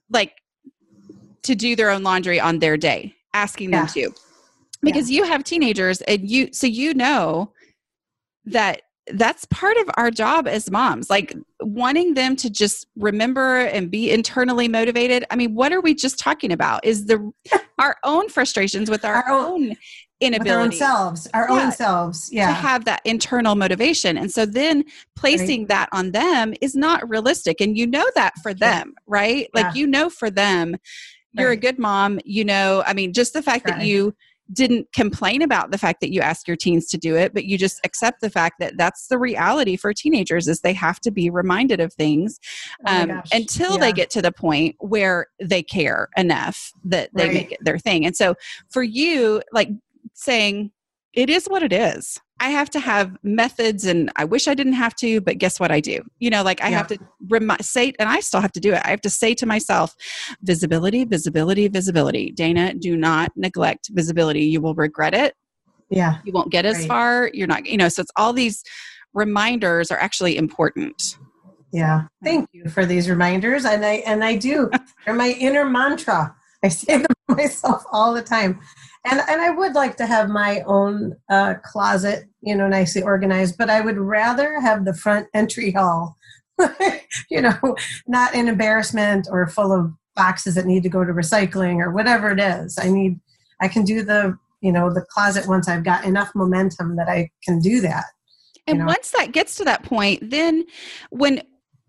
[0.10, 0.34] like
[1.44, 3.86] to do their own laundry on their day, asking yeah.
[3.86, 4.12] them to,
[4.82, 5.18] because yeah.
[5.18, 7.52] you have teenagers and you so you know
[8.46, 8.82] that
[9.14, 14.10] that's part of our job as moms like wanting them to just remember and be
[14.10, 17.32] internally motivated i mean what are we just talking about is the
[17.80, 19.76] our own frustrations with our, our own
[20.22, 24.32] inability our own selves our yeah, own selves yeah to have that internal motivation and
[24.32, 24.84] so then
[25.16, 25.70] placing right.
[25.70, 29.62] that on them is not realistic and you know that for them right yeah.
[29.62, 30.76] like you know for them
[31.34, 31.58] you're right.
[31.58, 33.80] a good mom you know i mean just the fact right.
[33.80, 34.16] that you
[34.54, 37.58] didn't complain about the fact that you ask your teens to do it but you
[37.58, 41.30] just accept the fact that that's the reality for teenagers is they have to be
[41.30, 42.40] reminded of things
[42.88, 43.78] oh um, until yeah.
[43.80, 47.34] they get to the point where they care enough that they right.
[47.34, 48.36] make it their thing and so
[48.70, 49.70] for you like
[50.16, 50.72] saying
[51.14, 54.74] it is what it is I have to have methods and I wish I didn't
[54.74, 56.02] have to, but guess what I do?
[56.20, 56.78] You know, like I yeah.
[56.78, 57.00] have to
[57.30, 58.82] remi- say, and I still have to do it.
[58.84, 59.96] I have to say to myself,
[60.42, 62.32] visibility, visibility, visibility.
[62.32, 64.44] Dana, do not neglect visibility.
[64.44, 65.34] You will regret it.
[65.90, 66.18] Yeah.
[66.26, 66.88] You won't get as right.
[66.88, 67.32] far.
[67.34, 68.62] You're not, you know, so it's all these
[69.14, 71.18] reminders are actually important.
[71.72, 72.04] Yeah.
[72.22, 73.64] Thank you for these reminders.
[73.64, 74.70] And I, and I do,
[75.06, 76.36] they're my inner mantra.
[76.62, 78.60] I say them to myself all the time
[79.06, 83.58] and and I would like to have my own uh, closet, you know, nicely organized.
[83.58, 86.18] But I would rather have the front entry hall,
[87.30, 87.76] you know,
[88.08, 92.32] not an embarrassment or full of boxes that need to go to recycling or whatever
[92.32, 92.78] it is.
[92.82, 93.20] I need,
[93.62, 97.30] I can do the, you know, the closet once I've got enough momentum that I
[97.44, 98.06] can do that.
[98.68, 98.86] And know?
[98.86, 100.66] once that gets to that point, then
[101.12, 101.42] when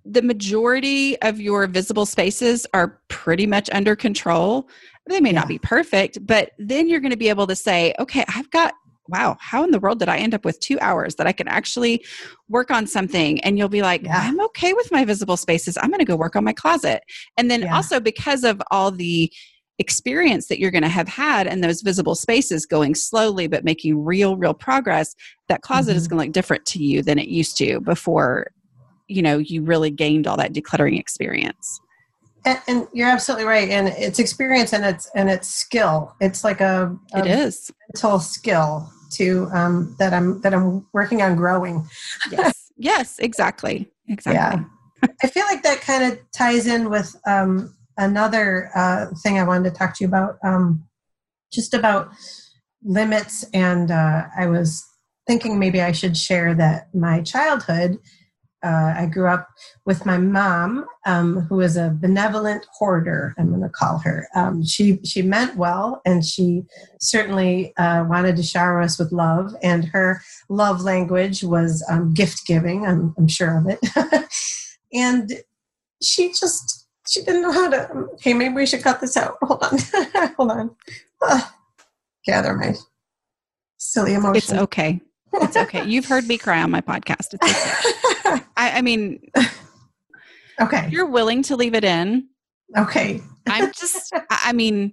[0.05, 4.69] the majority of your visible spaces are pretty much under control,
[5.09, 5.41] they may yeah.
[5.41, 8.75] not be perfect, but then you're going to be able to say, okay, I've got
[9.09, 11.49] wow, how in the world did I end up with two hours that I can
[11.49, 12.05] actually
[12.49, 13.41] work on something?
[13.41, 14.21] And you'll be like, yeah.
[14.23, 15.79] I'm okay with my visible spaces.
[15.81, 17.03] I'm going to go work on my closet.
[17.37, 17.77] And then yeah.
[17.77, 19.33] also because of all the
[19.79, 24.03] experience that you're going to have had and those visible spaces going slowly but making
[24.03, 25.15] real real progress
[25.49, 25.99] that closet mm-hmm.
[25.99, 28.47] is going to look different to you than it used to before
[29.07, 31.79] you know you really gained all that decluttering experience
[32.47, 36.15] and, and, you're absolutely right and it's experience and it's and it's skill.
[36.21, 37.71] It's like a, a it is.
[37.93, 41.87] mental skill to um that i'm that i'm working on growing.
[42.31, 42.63] Yes.
[42.79, 43.91] Yes exactly.
[44.07, 44.35] Exactly.
[44.35, 45.09] Yeah.
[45.23, 49.71] i feel like that kind of ties in with um another uh thing i wanted
[49.71, 50.85] to talk to you about um
[51.51, 52.11] just about
[52.85, 54.87] limits and uh i was
[55.27, 57.99] thinking maybe i should share that my childhood
[58.67, 59.49] uh, I grew up
[59.85, 63.33] with my mom, um, who is a benevolent hoarder.
[63.39, 64.27] I'm going to call her.
[64.35, 66.65] Um, she she meant well, and she
[66.99, 69.55] certainly uh, wanted to shower us with love.
[69.63, 72.85] And her love language was um, gift giving.
[72.85, 73.79] I'm, I'm sure of it.
[74.93, 75.31] and
[76.03, 77.89] she just she didn't know how to.
[78.15, 79.37] Okay, maybe we should cut this out.
[79.43, 79.79] Hold on,
[80.37, 80.77] hold on.
[81.23, 81.41] Uh,
[82.25, 82.75] gather my
[83.77, 84.51] silly emotions.
[84.51, 85.01] It's okay.
[85.43, 85.85] It's okay.
[85.85, 87.35] You've heard me cry on my podcast.
[87.35, 88.45] It's okay.
[88.57, 89.21] I, I mean,
[90.61, 90.89] okay.
[90.91, 92.29] You're willing to leave it in.
[92.77, 93.21] Okay.
[93.49, 94.93] I'm just, I mean,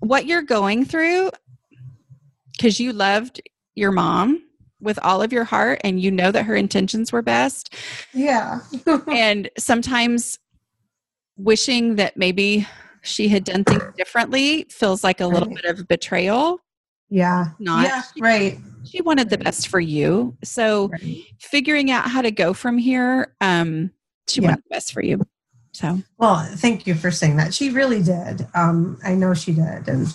[0.00, 1.30] what you're going through,
[2.52, 3.40] because you loved
[3.74, 4.42] your mom
[4.80, 7.74] with all of your heart and you know that her intentions were best.
[8.14, 8.60] Yeah.
[9.08, 10.38] and sometimes
[11.36, 12.66] wishing that maybe
[13.02, 15.62] she had done things differently feels like a little Right.
[15.62, 16.60] bit of betrayal.
[17.10, 17.46] Yeah.
[17.58, 18.02] Not yeah.
[18.20, 18.58] Right.
[18.88, 20.36] She wanted the best for you.
[20.42, 21.22] So right.
[21.38, 23.90] figuring out how to go from here, um,
[24.28, 24.48] she Yeah.
[24.48, 25.20] wanted the best for you.
[25.72, 27.54] So Well, thank you for saying that.
[27.54, 28.46] She really did.
[28.54, 30.12] Um, I know she did, and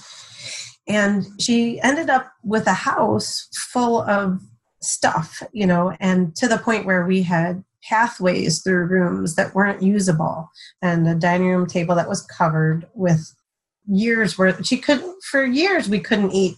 [0.86, 4.42] and she ended up with a house full of
[4.82, 9.82] stuff, you know, and to the point where we had pathways through rooms that weren't
[9.82, 10.50] usable,
[10.82, 13.34] and a dining room table that was covered with
[13.88, 14.66] years worth.
[14.66, 15.88] She couldn't for years.
[15.88, 16.56] We couldn't eat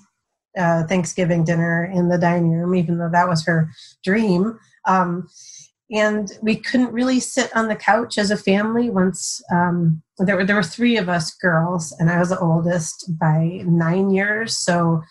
[0.57, 3.69] uh, Thanksgiving dinner in the dining room, even though that was her
[4.03, 4.59] dream.
[4.85, 5.27] Um,
[5.91, 10.45] and we couldn't really sit on the couch as a family once um, there were
[10.45, 15.01] there were three of us girls and i was the oldest by nine years so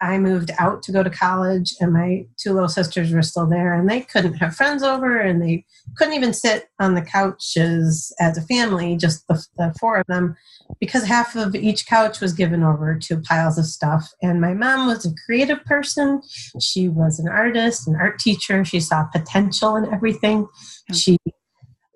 [0.00, 3.74] i moved out to go to college and my two little sisters were still there
[3.74, 5.64] and they couldn't have friends over and they
[5.96, 10.36] couldn't even sit on the couches as a family just the, the four of them
[10.78, 14.86] because half of each couch was given over to piles of stuff and my mom
[14.86, 16.20] was a creative person
[16.60, 18.64] she was an artist, an art teacher.
[18.64, 20.48] She saw potential in everything.
[20.92, 21.18] She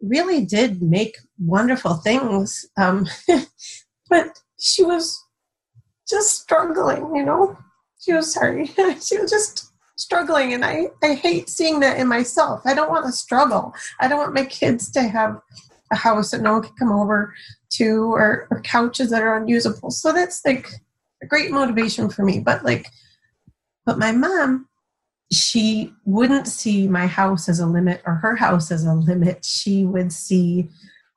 [0.03, 2.67] really did make wonderful things.
[2.77, 3.07] Um,
[4.11, 5.19] but she was
[6.09, 7.57] just struggling, you know?
[8.05, 8.67] She was sorry.
[9.01, 10.53] she was just struggling.
[10.53, 12.63] And I, I hate seeing that in myself.
[12.65, 13.75] I don't want to struggle.
[14.01, 15.41] I don't want my kids to have
[15.93, 17.35] a house that no one can come over
[17.75, 19.91] to or, or couches that are unusable.
[19.91, 20.69] So that's like
[21.23, 22.41] a great motivation for me.
[22.41, 22.87] But like,
[23.87, 24.69] but my mom,
[25.33, 29.45] she wouldn't see my house as a limit or her house as a limit.
[29.45, 30.69] She would see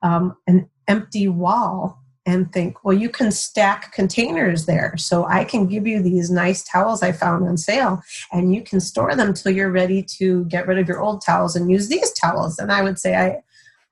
[0.02, 4.96] um, an empty wall and think, well, you can stack containers there.
[4.98, 8.02] So I can give you these nice towels I found on sale
[8.34, 11.56] and you can store them till you're ready to get rid of your old towels
[11.56, 12.60] and use these towels.
[12.60, 13.38] And I would say, I,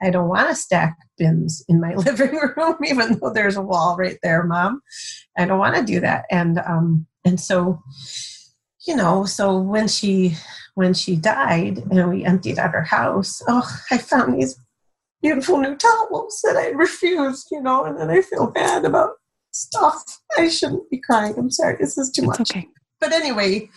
[0.05, 3.95] I don't want to stack bins in my living room, even though there's a wall
[3.97, 4.81] right there, mom.
[5.37, 6.25] I don't want to do that.
[6.29, 7.81] And, um, and so,
[8.85, 10.35] you know so when she
[10.75, 14.59] when she died and we emptied out her house oh i found these
[15.25, 19.11] beautiful new towels that i refused you know and then i feel bad about
[19.51, 20.19] stuff.
[20.37, 21.33] I shouldn't be crying.
[21.37, 21.77] I'm sorry.
[21.79, 22.51] This is too it's much.
[22.51, 22.67] okay.
[22.99, 23.69] but anyway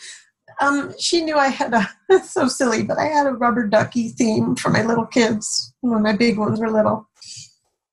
[0.60, 4.08] um, she knew i had a it's so silly but i had a rubber ducky
[4.08, 7.08] theme for my little kids when my big ones were little.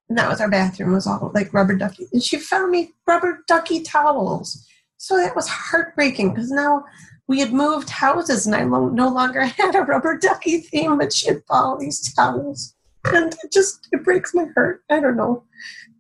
[0.10, 2.08] And that was our bathroom was all like rubber ducky.
[2.14, 4.68] And she found me rubber ducky towels.
[4.98, 6.84] So that was heartbreaking because now
[7.28, 11.12] we had moved houses and I lo- no longer had a rubber ducky theme, but
[11.12, 12.75] she had all these towels.
[13.14, 14.84] And it just, it breaks my heart.
[14.90, 15.44] I don't know.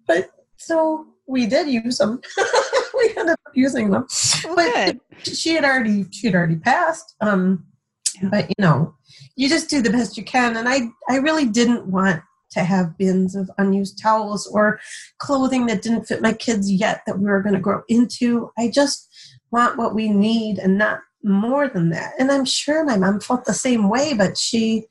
[0.07, 2.21] But so we did use them.
[2.97, 4.05] we ended up using them.
[4.55, 4.99] But Good.
[5.37, 7.15] she had already, she had already passed.
[7.21, 7.65] Um,
[8.21, 8.29] Yeah.
[8.29, 8.95] But you know,
[9.35, 10.55] you just do the best you can.
[10.57, 14.79] And I, I really didn't want to have bins of unused towels or
[15.17, 18.49] clothing that didn't fit my kids yet that we were going to grow into.
[18.57, 19.09] I just
[19.51, 22.13] want what we need and not more than that.
[22.17, 24.85] And I'm sure my mom felt the same way, but she,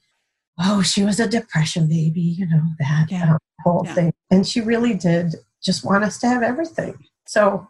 [0.59, 3.33] oh, she was a depression baby, you know, that Yeah.
[3.33, 3.95] um, whole Yeah.
[3.95, 4.13] thing.
[4.31, 6.95] And she really did just want us to have everything.
[7.27, 7.67] So,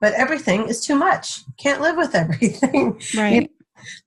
[0.00, 1.42] but everything is too much.
[1.58, 3.00] Can't live with everything.
[3.16, 3.50] Right.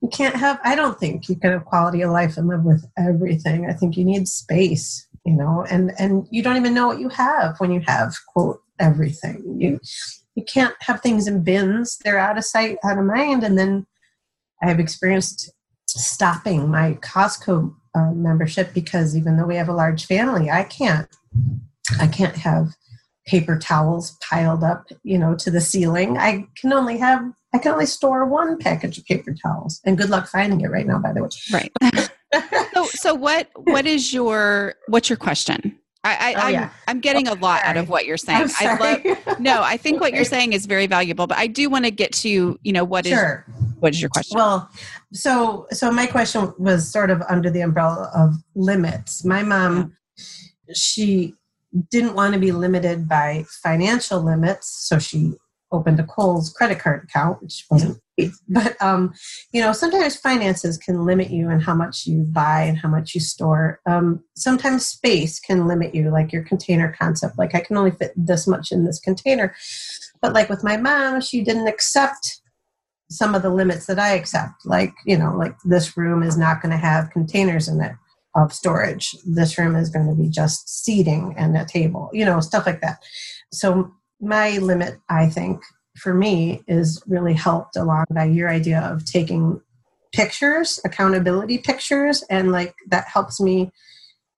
[0.00, 2.84] You can't have, I don't think you can have quality of life and live with
[2.96, 3.66] everything.
[3.68, 7.08] I think you need space, you know, and, and you don't even know what you
[7.08, 9.56] have when you have, quote, everything.
[9.58, 9.80] You,
[10.36, 11.98] you can't have things in bins.
[12.04, 13.42] They're out of sight, out of mind.
[13.44, 13.86] And then
[14.62, 15.50] I've experienced
[15.86, 21.08] stopping my Costco uh, membership because even though we have a large family, I can't,
[22.00, 22.68] I can't have
[23.26, 26.18] paper towels piled up, you know, to the ceiling.
[26.18, 27.22] I can only have,
[27.54, 29.80] I can only store one package of paper towels.
[29.84, 31.28] And good luck finding it right now, by the way.
[31.52, 31.72] Right.
[32.74, 35.78] so so what what is your what's your question?
[36.04, 36.70] I, I Oh, I'm.
[36.88, 38.50] I'm getting a lot out of what you're saying.
[38.58, 39.38] I love sorry.
[39.38, 42.12] no, I think what you're saying is very valuable, but I do want to get
[42.14, 43.46] to, you know, what is sure.
[43.82, 44.36] What is your question?
[44.36, 44.70] Well,
[45.12, 49.24] so so my question was sort of under the umbrella of limits.
[49.24, 49.96] My mom,
[50.72, 51.34] she
[51.90, 55.32] didn't want to be limited by financial limits, so she
[55.72, 57.98] opened a Kohl's credit card account, which wasn't
[58.48, 59.12] but um,
[59.52, 63.14] you know sometimes finances can limit you and how much you buy and how much
[63.14, 67.76] you store um, sometimes space can limit you like your container concept like i can
[67.76, 69.54] only fit this much in this container
[70.20, 72.41] but like with my mom she didn't accept
[73.12, 76.60] some of the limits that i accept like you know like this room is not
[76.62, 77.92] going to have containers in it
[78.34, 82.40] of storage this room is going to be just seating and a table you know
[82.40, 82.98] stuff like that
[83.52, 85.62] so my limit i think
[85.96, 89.60] for me is really helped along by your idea of taking
[90.12, 93.70] pictures, accountability pictures, and like that helps me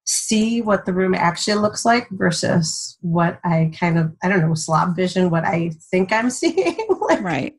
[0.07, 4.55] see what the room actually looks like versus what I kind of I don't know
[4.55, 6.79] slob vision what I think I'm seeing.
[7.01, 7.55] like, right.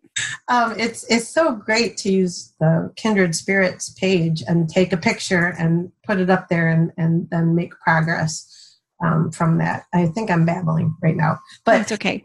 [0.48, 5.56] Um, it's it's so great to use the kindred spirits page and take a picture
[5.60, 9.86] and put it up there and and then make progress um, from that.
[9.94, 12.22] I think I'm babbling right now, but it's okay.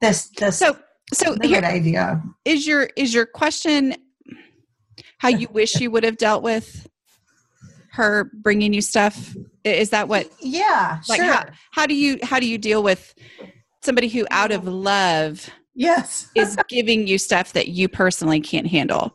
[0.00, 0.76] This this so
[1.12, 3.96] so the good idea is your is your question
[5.18, 6.88] how you wish you would have dealt with
[7.92, 11.32] her bringing you stuff is that what yeah like sure.
[11.32, 13.14] how, how do you how do you deal with
[13.82, 16.30] somebody who out of love yes.
[16.34, 19.14] is giving you stuff that you personally can't handle.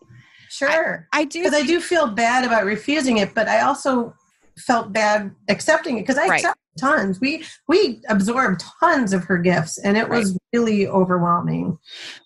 [0.49, 1.07] Sure.
[1.13, 4.15] I, I do because i do feel bad about refusing it but i also
[4.57, 6.39] felt bad accepting it because i right.
[6.39, 7.19] accept tons.
[7.19, 10.39] We we absorbed tons of her gifts and it was right.
[10.53, 11.77] really overwhelming.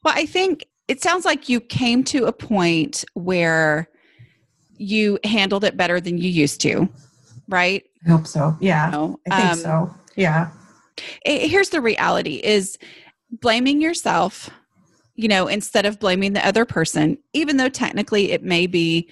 [0.04, 3.90] Well i think it sounds like you came to a point where
[4.78, 6.88] you handled it better than you used to
[7.50, 7.84] right?
[8.06, 8.56] I hope so.
[8.62, 8.86] Yeah.
[8.86, 9.20] You know?
[9.30, 9.96] i think um, so.
[10.16, 10.52] Yeah.
[11.26, 12.78] it, here's the reality is
[13.42, 14.50] blaming yourself
[15.16, 19.10] you know instead of blaming the other person even though technically it may be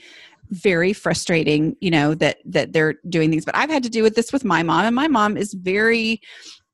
[0.50, 3.46] very frustrating you know that that they're doing things.
[3.46, 6.22] But i've had to do with this with my mom and my mom is very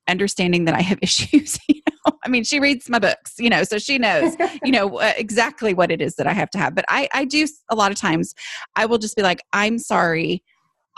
[0.07, 2.17] understanding that i have issues you know.
[2.25, 5.73] I mean she reads my books you know so she knows you know uh, exactly
[5.73, 6.75] what it is that i have to have.
[6.75, 8.33] But i i do a lot of times
[8.75, 10.43] i will just be like i'm sorry.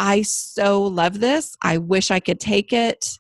[0.02, 1.58] I so love this.
[1.62, 3.20] I wish i could take it.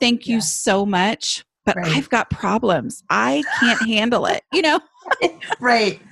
[0.00, 0.40] Thank you yeah.
[0.40, 1.96] so much but right.
[1.96, 3.02] I've got problems.
[3.10, 4.80] I can't handle it, you know?
[5.60, 6.00] right.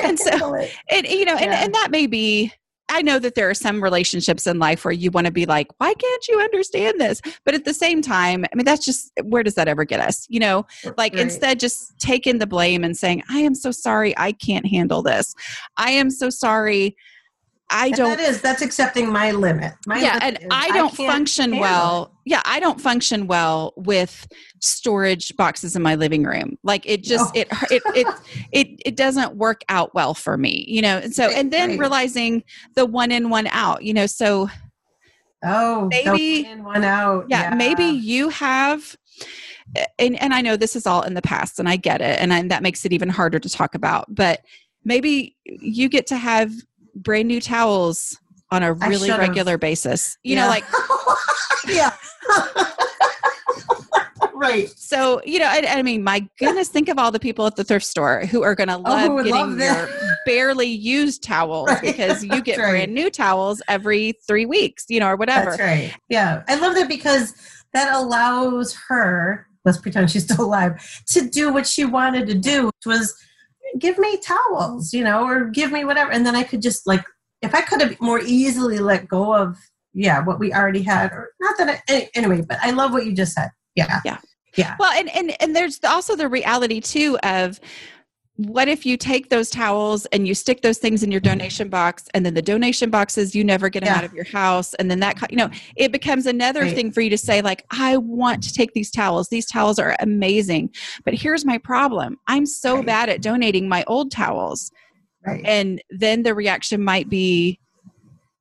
[0.00, 0.72] And so, it.
[0.88, 1.10] it.
[1.10, 1.42] you know, yeah.
[1.42, 2.52] and, and that may be,
[2.88, 5.68] I know that there are some relationships in life where you want to be like,
[5.78, 7.20] why can't you understand this?
[7.44, 10.26] But at the same time, I mean, that's just, where does that ever get us?
[10.30, 11.22] You know, like right.
[11.22, 15.34] instead just taking the blame and saying, I am so sorry, I can't handle this.
[15.76, 16.96] I am so sorry.
[17.70, 18.16] I don't.
[18.16, 19.74] that is that's accepting my limit.
[19.86, 22.14] My yeah, limit and I don't I function well.
[22.24, 24.26] Yeah, I don't function well with
[24.60, 26.58] storage boxes in my living room.
[26.62, 27.62] Like it just it, oh.
[27.70, 28.06] it it
[28.52, 30.64] it it doesn't work out well for me.
[30.66, 31.78] You know, and so right, and then right.
[31.78, 32.42] realizing
[32.74, 33.82] the one in one out.
[33.82, 34.48] You know, so
[35.44, 37.26] oh maybe one in one out.
[37.28, 38.96] Yeah, yeah, maybe you have.
[39.98, 42.32] And, and I know this is all in the past, and I get it, and
[42.32, 44.06] I, that makes it even harder to talk about.
[44.08, 44.40] But
[44.82, 46.50] maybe you get to have
[47.02, 48.18] brand new towels
[48.50, 50.16] on a really regular basis.
[50.22, 50.42] You yeah.
[50.42, 50.64] know, like
[51.68, 51.94] yeah.
[54.38, 54.68] right.
[54.76, 57.64] So, you know, I, I, mean, my goodness, think of all the people at the
[57.64, 59.88] thrift store who are going to oh, love oh, getting love your
[60.26, 61.82] barely used towels right.
[61.82, 62.70] because you get right.
[62.70, 65.50] brand new towels every three weeks, you know, or whatever.
[65.50, 65.94] That's right.
[66.08, 66.42] Yeah.
[66.48, 67.34] I love that because
[67.74, 72.66] that allows her, let's pretend she's still alive, to do what she wanted to do,
[72.66, 73.14] which was
[73.78, 76.10] give me towels, you know, or give me whatever.
[76.10, 77.04] And then I could just like,
[77.42, 79.56] if I could have more easily let go of,
[79.94, 83.12] yeah, what we already had, or not that I, anyway, but I love what you
[83.12, 83.50] just said.
[83.74, 84.00] Yeah.
[84.04, 84.18] Yeah.
[84.56, 84.76] Yeah.
[84.78, 87.60] Well, and, and, and there's also the reality too of,
[88.38, 92.04] what if you take those towels and you stick those things in your donation box
[92.14, 93.98] and then the donation boxes you never get them yeah.
[93.98, 96.74] out of your house and then that you know it becomes another right.
[96.74, 99.96] thing for you to say like i want to take these towels these towels are
[99.98, 100.70] amazing
[101.04, 102.86] but here's my problem i'm so right.
[102.86, 104.70] bad at donating my old towels
[105.26, 105.44] right.
[105.44, 107.58] and then the reaction might be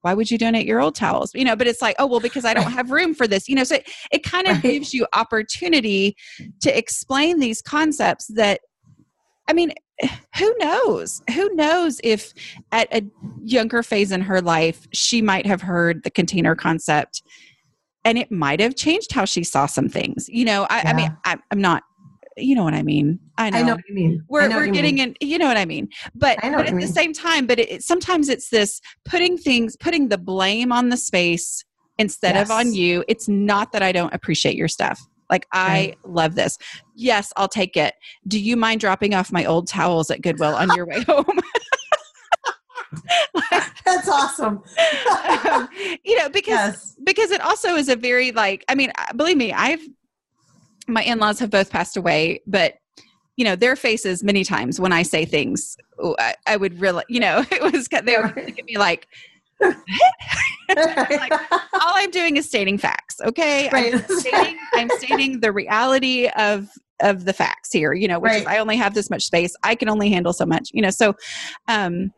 [0.02, 2.46] why would you donate your old towels you know but it's like oh well because
[2.46, 5.08] i don't have room for this you know so it, it kind of gives you
[5.14, 6.16] opportunity
[6.62, 8.60] to explain these concepts that
[9.48, 9.72] I mean,
[10.38, 11.22] who knows?
[11.34, 12.34] Who knows if
[12.72, 13.04] at a
[13.44, 17.24] younger phase in her life, she might have heard the container concept
[18.06, 20.30] and it might have changed how she saw some things.
[20.30, 20.90] You know, I, yeah.
[20.90, 21.84] I mean, I, am not,
[22.38, 23.20] you know what I mean?
[23.38, 24.24] I know, I know what you mean.
[24.30, 25.16] We're, we're getting mean.
[25.20, 25.90] in, you know what I mean?
[26.14, 30.10] But, I but at the same time, but it, sometimes it's this putting things, putting
[30.10, 31.66] the blame on the space
[31.98, 32.48] instead yes.
[32.48, 33.04] of on you.
[33.08, 36.58] It's not that I don't appreciate your stuff Like, I love this.
[36.96, 37.94] Yes, I'll take it.
[38.28, 41.26] Do you mind dropping off my old towels at Goodwill on your way home?
[43.86, 44.62] That's awesome.
[45.50, 45.70] um,
[46.04, 46.96] you know, because yes.
[47.04, 49.82] because it also is a very like I mean, uh, believe me, I've
[50.88, 52.76] my in-laws have both passed away, but
[53.36, 57.04] you know their faces many times when I say things, oh, I, I would really,
[57.08, 59.08] you know, it was they would look at me like.
[60.76, 63.18] like, all I'm doing is stating facts.
[63.24, 63.94] Okay, Right.
[63.94, 66.70] I'm, stating, I'm stating the reality of
[67.02, 67.94] of the facts here.
[67.94, 69.56] You know, which is I only have this much space.
[69.64, 70.70] I can only handle so much.
[70.74, 71.16] You know, so
[71.68, 72.12] um,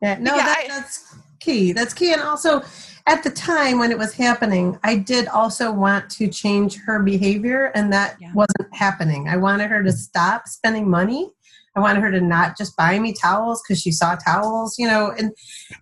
[0.00, 1.72] Yeah, no, Yeah, that, I- that's key.
[1.72, 2.12] That's key.
[2.12, 2.62] And also,
[3.08, 7.72] at the time when it was happening, I did also want to change her behavior,
[7.74, 8.32] and that Yeah.
[8.32, 9.28] wasn't happening.
[9.28, 11.30] I wanted her to stop spending money.
[11.74, 15.10] I wanted her to not just buy me towels because she saw towels, you know,
[15.16, 15.30] and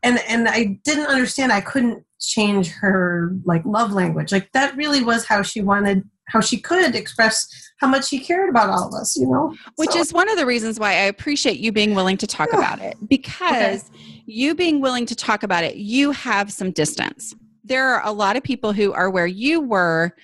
[0.02, 1.52] and and I didn't understand.
[1.52, 4.30] I couldn't change her like love language.
[4.30, 7.48] Like that really was how she wanted, how she could express
[7.80, 9.54] how much she cared about all of us, you know.
[9.76, 12.50] which So- is one of the reasons why I appreciate you being willing to talk
[12.52, 12.58] Yeah.
[12.58, 13.90] about it because
[14.26, 17.34] you being willing to talk about it, you have some distance.
[17.64, 20.14] There are a lot of people who are where you were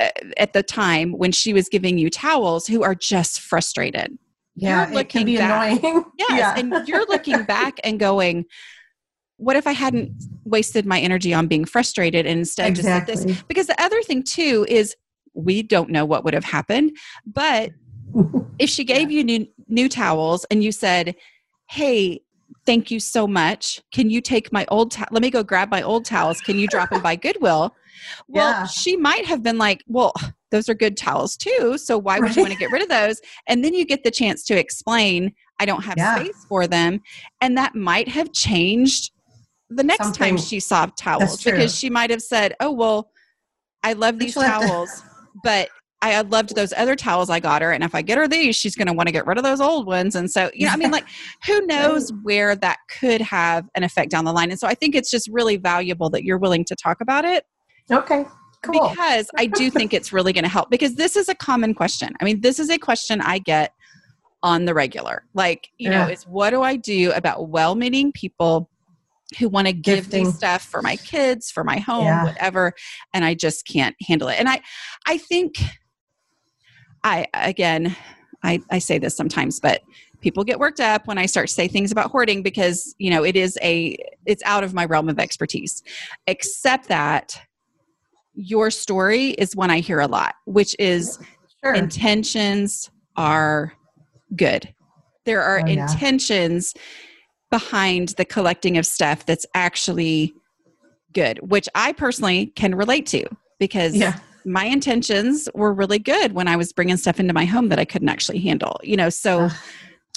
[0.00, 4.18] uh, at the time when she was giving you towels who are just frustrated.
[4.56, 5.82] Yeah, you're it can be looking back.
[5.82, 6.04] annoying.
[6.18, 6.54] Yes, yeah.
[6.56, 8.46] and you're looking back and going,
[9.36, 10.12] what if I hadn't
[10.44, 13.42] wasted my energy on being frustrated and instead just did this?
[13.42, 14.96] Because the other thing too is
[15.34, 16.96] we don't know what would have happened,
[17.26, 17.70] but
[18.58, 21.14] if she gave you new, new towels and you said,
[21.68, 22.22] "Hey,
[22.64, 23.82] thank you so much.
[23.92, 26.40] Can you take my old let me go grab my old towels.
[26.40, 27.74] Can you drop them by Goodwill?"
[28.28, 28.66] Well, Yeah.
[28.66, 30.12] she might have been like, "Well,
[30.50, 33.20] those are good towels too, so why would you want to get rid of those?"
[33.48, 36.16] And then you get the chance to explain, "I don't have Yeah.
[36.16, 37.00] space for them."
[37.40, 39.12] And that might have changed
[39.68, 43.10] the next time she saw towels because she might have said, "Oh, well,
[43.82, 45.04] I love these she'll to- towels,
[45.42, 45.70] but
[46.02, 47.72] I loved those other towels I got her.
[47.72, 49.60] And if I get her these, she's going to want to get rid of those
[49.62, 50.14] old ones.
[50.14, 51.06] And so, you know, I mean, like,
[51.46, 54.50] who knows where that could have an effect down the line.
[54.50, 57.44] And so I think it's just really valuable that you're willing to talk about it
[57.90, 58.24] Okay,
[58.62, 58.88] cool.
[58.90, 62.10] because I do think it's really going to help because this is a common question.
[62.20, 63.72] I mean, this is a question I get
[64.42, 65.24] on the regular.
[65.34, 68.68] Like, you know, is what do I do about well meaning people
[69.38, 70.26] who want to give Gifting.
[70.26, 72.24] me stuff for my kids, for my home, Yeah.
[72.24, 72.72] whatever,
[73.12, 74.38] and I just can't handle it.
[74.38, 74.60] And I
[75.06, 75.56] I think
[77.02, 77.96] I again
[78.42, 79.80] I, I say this sometimes, but
[80.20, 83.24] people get worked up when I start to say things about hoarding because, you know,
[83.24, 85.82] it is a it's out of my realm of expertise.
[86.26, 87.40] Except that
[88.36, 91.18] your story is one I hear a lot, which is
[91.64, 91.74] Sure.
[91.74, 93.72] intentions are
[94.36, 94.72] good.
[95.24, 95.90] There are Oh, yeah.
[95.90, 96.74] intentions
[97.50, 100.34] behind the collecting of stuff that's actually
[101.12, 103.24] good, which I personally can relate to
[103.58, 104.18] because yeah.
[104.44, 107.84] my intentions were really good when I was bringing stuff into my home that I
[107.84, 108.78] couldn't actually handle.
[108.82, 109.52] You know, so Ugh.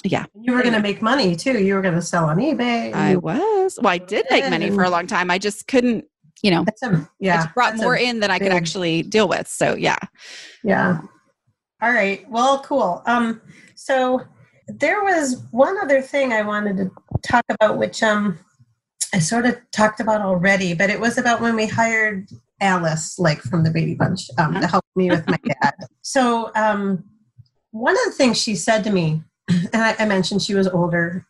[0.04, 1.58] yeah, You were going to make money too.
[1.62, 2.92] You were going to sell on eBay.
[2.92, 3.78] I was.
[3.80, 5.30] Well, I did make money for a long time.
[5.30, 6.04] I just couldn't,
[6.42, 7.44] you know, a, yeah.
[7.44, 9.48] it brought more in than I could big- actually deal with.
[9.48, 9.98] So yeah.
[10.64, 11.00] Yeah.
[11.82, 12.28] All right.
[12.30, 13.02] Well, cool.
[13.06, 13.40] Um,
[13.74, 14.22] so
[14.66, 16.90] there was one other thing I wanted to
[17.22, 18.38] talk about, which um,
[19.14, 22.28] I sort of talked about already, but it was about when we hired
[22.60, 25.74] Alice, like from the Baby Bunch, um, to help me with my dad.
[26.02, 27.04] So um,
[27.70, 31.26] one of the things she said to me, and I, I mentioned she was older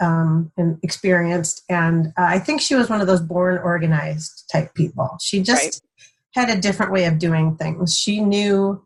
[0.00, 4.74] um, and experienced, and uh, I think she was one of those born organized type
[4.74, 5.16] people.
[5.20, 5.82] She just
[6.34, 7.96] had a different way of doing things.
[7.96, 8.84] She knew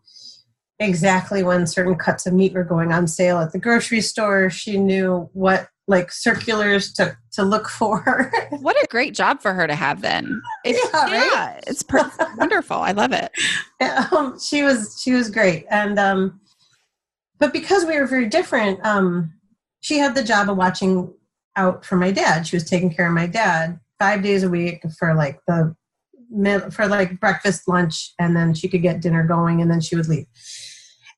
[0.81, 4.51] exactly when certain cuts of meat were going on sale at the grocery store.
[4.51, 8.33] She knew what like circulars to to look for.
[8.51, 10.41] What a great job for her to have then.
[10.65, 11.65] If, Yeah, right?
[11.67, 12.77] it's per- wonderful.
[12.79, 13.31] I love it.
[14.13, 16.41] um, she was she was great, and um,
[17.39, 19.34] but because we were very different, um,
[19.85, 21.13] she had the job of watching
[21.57, 22.47] out for my dad.
[22.47, 25.77] She was taking care of my dad five days a week for like the
[26.73, 30.09] for like breakfast, lunch, and then she could get dinner going, and then she would
[30.09, 30.25] leave.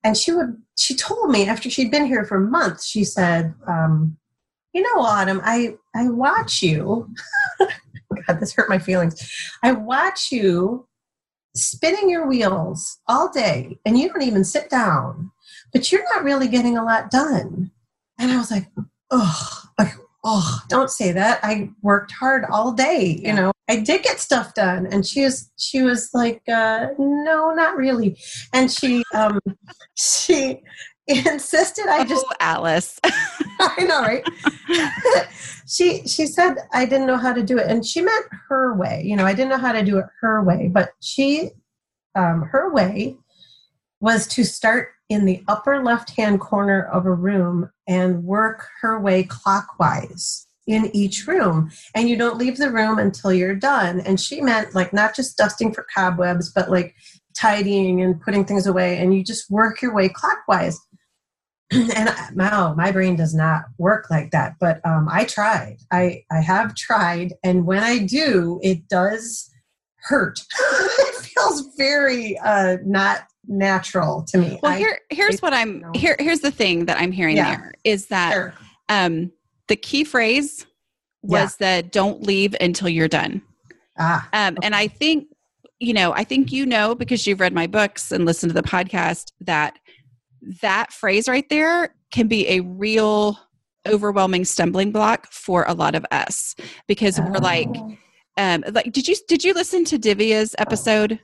[0.02, 4.16] And she would she told me after she'd been here for months, she said, um,
[4.74, 7.08] "You know, Autumn, I I watch you."
[8.26, 9.14] God, this hurt my feelings.
[9.62, 10.88] I watch you
[11.54, 15.30] spinning your wheels all day and you don't even sit down,
[15.72, 17.70] but you're not really getting a lot done.
[18.18, 18.66] And I was like,
[19.10, 19.92] oh, like,
[20.24, 21.40] oh, don't say that.
[21.42, 23.28] I worked hard all day, Yeah.
[23.28, 23.52] you know.
[23.68, 24.86] I did get stuff done.
[24.86, 28.16] And she was she was like, uh, no, not really.
[28.52, 29.40] And she um
[29.96, 30.62] she
[31.08, 32.98] insisted I just oh, Alice.
[33.60, 34.24] I know, right?
[35.66, 39.02] she she said I didn't know how to do it, and she meant her way.
[39.04, 41.50] You know, I didn't know how to do it her way, but she,
[42.14, 43.16] um, her way
[44.00, 49.00] was to start in the upper left hand corner of a room and work her
[49.00, 51.70] way clockwise in each room.
[51.94, 54.00] And you don't leave the room until you're done.
[54.00, 56.94] And she meant like not just dusting for cobwebs, but like
[57.36, 58.98] tidying and putting things away.
[58.98, 60.78] And you just work your way clockwise.
[61.72, 64.54] and no, my brain does not work like that.
[64.60, 65.78] But um, I tried.
[65.92, 67.34] I, I have tried.
[67.44, 69.50] And when I do, it does
[70.02, 70.40] hurt.
[70.60, 74.58] it feels very uh, not natural to me.
[74.62, 77.56] Well, here here's I, what I'm here here's the thing that I'm hearing yeah.
[77.56, 78.54] there is that sure.
[78.88, 79.32] um
[79.68, 80.66] the key phrase
[81.22, 81.82] was yeah.
[81.82, 83.42] that don't leave until you're done.
[83.98, 84.66] Ah, um, okay.
[84.66, 85.28] and I think
[85.78, 88.66] you know, I think you know because you've read my books and listened to the
[88.66, 89.78] podcast that
[90.62, 93.38] that phrase right there can be a real
[93.86, 96.54] overwhelming stumbling block for a lot of us
[96.86, 97.22] because oh.
[97.24, 97.96] we're like oh.
[98.36, 101.20] um like did you did you listen to Divya's episode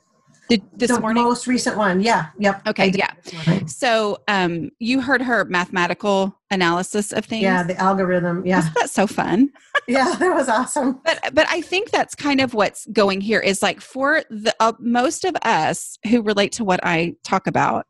[0.49, 1.23] did, this the morning?
[1.25, 2.01] most recent one.
[2.01, 2.29] Yeah.
[2.39, 2.69] Yep.
[2.69, 2.91] Okay.
[2.91, 3.13] Yeah.
[3.67, 7.43] So um, you heard her mathematical analysis of things.
[7.43, 7.63] Yeah.
[7.63, 8.45] The algorithm.
[8.45, 8.57] Yeah.
[8.57, 9.51] Wasn't that so fun?
[9.89, 11.01] yeah, that was awesome.
[11.05, 14.73] But but I think that's kind of what's going here is like for the uh,
[14.79, 17.87] most of us who relate to what I talk about,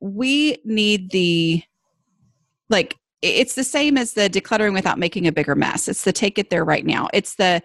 [0.00, 1.62] we need the
[2.68, 5.88] like it's the same as the decluttering without making a bigger mess.
[5.88, 7.08] It's the take it there right now.
[7.12, 7.60] It's the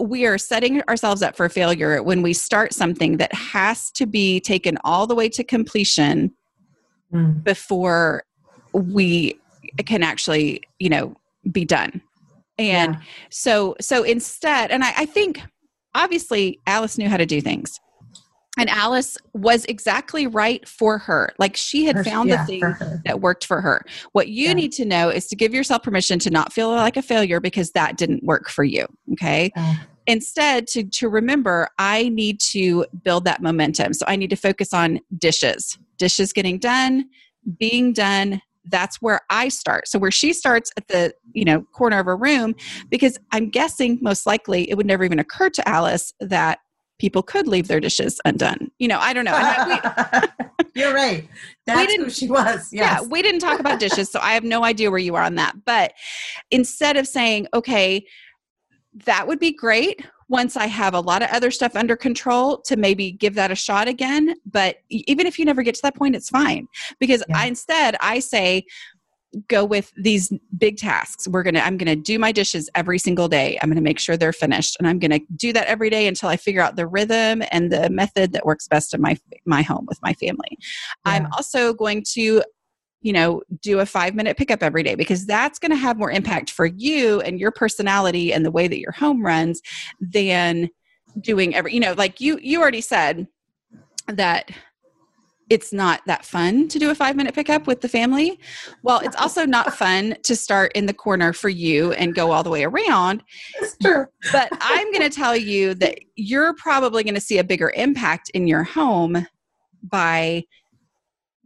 [0.00, 4.40] we are setting ourselves up for failure when we start something that has to be
[4.40, 6.32] taken all the way to completion
[7.12, 7.44] mm.
[7.44, 8.24] before
[8.72, 9.38] we
[9.86, 11.14] can actually you know
[11.50, 12.00] be done
[12.58, 13.00] and yeah.
[13.30, 15.40] so so instead and I, I think
[15.94, 17.80] obviously alice knew how to do things
[18.58, 21.30] and alice was exactly right for her.
[21.38, 23.84] Like she had found yeah, the thing that worked for her.
[24.12, 24.52] What you yeah.
[24.54, 27.70] need to know is to give yourself permission to not feel like a failure because
[27.72, 29.50] that didn't work for you okay?
[29.56, 29.74] Uh,
[30.08, 33.94] instead to to remember i need to build that momentum.
[33.94, 35.78] So i need to focus on dishes.
[35.98, 37.08] Dishes getting done
[37.58, 39.88] being done that's where i start.
[39.88, 42.54] So where she starts at the you know corner of a room
[42.90, 46.58] because i'm guessing most likely it would never even occur to alice that
[47.02, 48.70] people could leave their dishes undone.
[48.78, 49.34] You know, I don't know.
[49.34, 50.28] I,
[50.62, 51.28] we, You're right.
[51.66, 52.72] That's who she was.
[52.72, 53.00] Yes.
[53.02, 55.34] Yeah, we didn't talk about dishes, so I have no idea where you are on
[55.34, 55.64] that.
[55.64, 55.94] But
[56.52, 58.06] instead of saying, okay,
[59.04, 62.76] that would be great once I have a lot of other stuff under control to
[62.76, 64.36] maybe give that a shot again.
[64.46, 66.68] But even if you never get to that point, it's fine.
[67.00, 67.38] Because yeah.
[67.38, 68.64] I, instead, I say,
[69.48, 71.26] go with these big tasks.
[71.26, 73.58] We're gonna i'm gonna do my dishes every single day.
[73.62, 76.36] I'm gonna make sure they're finished and i'm gonna do that every day until i
[76.36, 79.98] figure out the rhythm and the method that works best in my my home with
[80.02, 80.58] my family.
[80.60, 81.12] Yeah.
[81.12, 82.42] i'm also going to
[83.02, 86.10] you know do a five minute pickup every day because that's going to have more
[86.10, 89.60] impact for you and your personality and the way that your home runs
[90.00, 90.70] than
[91.20, 93.26] doing every you know like you you already said
[94.06, 94.50] that
[95.50, 98.38] it's not that fun to do a five minute pickup with the family.
[98.82, 102.42] Well, it's also not fun to start in the corner for you and go all
[102.42, 103.22] the way around.
[103.82, 104.06] true.
[104.32, 108.30] But I'm going to tell you that you're probably going to see a bigger impact
[108.30, 109.26] in your home
[109.82, 110.44] by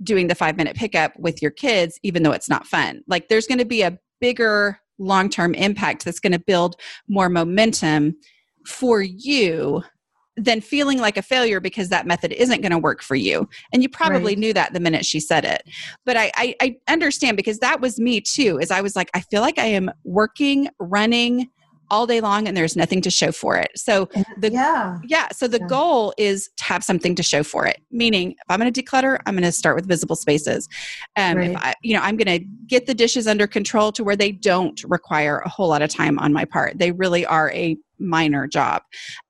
[0.03, 3.03] doing the five minute pickup with your kids, even though it's not fun.
[3.07, 6.77] Like there's going to be a bigger long term impact that's going to build
[7.09, 8.17] more momentum
[8.67, 9.83] for you
[10.37, 13.49] than feeling like a failure because that method isn't going to work for you.
[13.73, 14.39] And you probably right.
[14.39, 15.63] knew that the minute she said it.
[16.05, 19.21] But I, I, I understand because that was me too, is I was like, I
[19.21, 21.49] feel like I am working, running,
[21.91, 23.71] all day long and there's nothing to show for it.
[23.77, 24.09] So
[24.39, 25.67] the yeah, yeah so the yeah.
[25.67, 27.81] goal is to have something to show for it.
[27.91, 30.69] Meaning if I'm going to declutter, I'm going to start with visible spaces.
[31.17, 31.51] Um, right.
[31.51, 34.33] if I, you know, I'm going to get the dishes under control to where they
[34.33, 36.79] don't require a whole lot of time on my part.
[36.79, 38.83] They really are a minor job.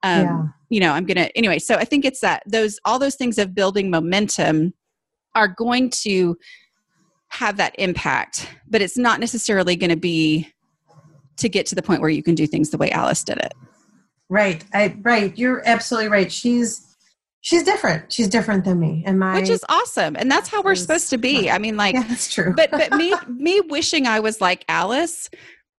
[0.03, 0.43] Um, yeah.
[0.71, 3.39] you know, I'm going to anyway, so I think it's that those all those things
[3.39, 4.75] of building momentum
[5.35, 6.37] are going to
[7.29, 10.49] have that impact, but it's not necessarily going to be
[11.37, 13.55] to get to the point where you can do things the way Alice did it.
[14.29, 14.65] Right.
[14.75, 15.37] I right.
[15.39, 16.31] You're absolutely right.
[16.31, 16.97] She's
[17.43, 18.13] she's different.
[18.13, 19.05] She's different than me.
[19.07, 20.17] And my Which is awesome.
[20.17, 21.51] And that's how we're supposed to be.
[21.51, 22.53] I mean like yeah, that's true.
[22.57, 25.31] but but me me wishing I was like Alice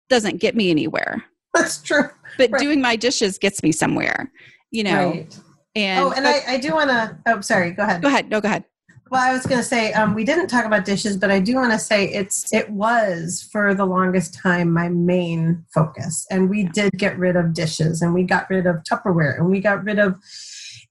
[0.10, 1.24] doesn't get me anywhere.
[1.54, 2.10] That's true.
[2.38, 2.62] But right.
[2.62, 4.32] doing my dishes gets me somewhere.
[4.72, 5.10] You know.
[5.10, 5.40] Right.
[5.76, 8.02] And Oh, and but, I, I do wanna oh sorry, go ahead.
[8.02, 8.30] Go ahead.
[8.30, 8.64] No, go ahead.
[9.10, 11.56] Well, I was going to say um, we didn't talk about dishes, but I do
[11.56, 16.64] want to say it's it was for the longest time my main focus, and we
[16.64, 20.00] did get rid of dishes, and we got rid of Tupperware, and we got rid
[20.00, 20.20] of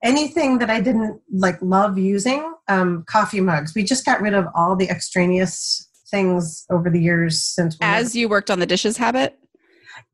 [0.02, 2.54] anything that I didn't like love using.
[2.68, 3.74] Um, coffee mugs.
[3.74, 7.76] We just got rid of all the extraneous things over the years since.
[7.80, 9.38] As you worked on the dishes habit.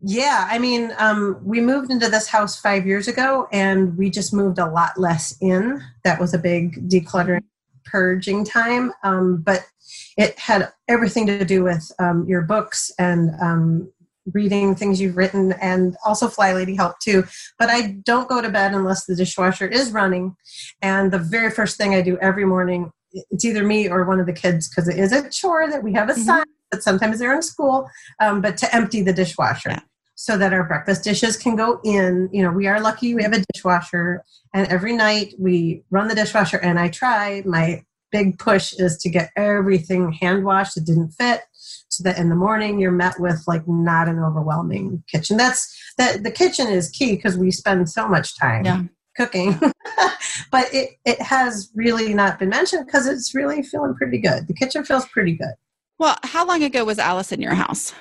[0.05, 4.34] Yeah, I mean, um, we moved into this house five years ago, and we just
[4.34, 5.80] moved a lot less in.
[6.03, 7.42] That was a big decluttering
[7.84, 9.64] purging time, um, but
[10.16, 13.92] it had everything to do with um, your books and um,
[14.32, 17.24] reading things you've written, and also FlyLady help too.
[17.58, 20.36] But I don't go to bed unless the dishwasher is running,
[20.80, 22.92] and the very first thing I do every morning
[23.30, 25.92] it's either me or one of the kids because it is a chore that we
[25.92, 26.42] have a mm-hmm.
[26.70, 27.86] that sometimes they're in school,
[28.20, 29.70] um, but to empty the dishwasher.
[29.70, 29.80] Yeah
[30.22, 32.28] so that our breakfast dishes can go in.
[32.32, 34.22] You know, we are lucky we have a dishwasher,
[34.54, 37.42] and every night we run the dishwasher, and I try.
[37.44, 41.40] My big push is to get everything hand washed that didn't fit,
[41.88, 45.36] so that in the morning you're met with like not an overwhelming kitchen.
[45.36, 48.64] That's that the kitchen is key because we spend so much time.
[48.64, 48.82] Yeah.
[49.16, 49.60] Cooking,
[50.50, 54.46] but it, it has really not been mentioned because it's really feeling pretty good.
[54.46, 55.52] The kitchen feels pretty good.
[55.98, 57.92] Well, how long ago was Alice in your house?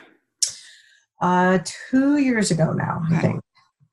[1.22, 1.59] Uh,
[1.89, 3.15] two years ago now, okay.
[3.15, 3.41] I think.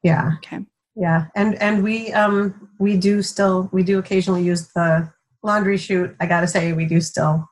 [0.02, 0.32] Yeah.
[0.38, 0.64] Okay.
[0.96, 5.08] Yeah, and and we um we do still we do occasionally use the
[5.44, 6.16] laundry chute.
[6.20, 7.48] I gotta say we do still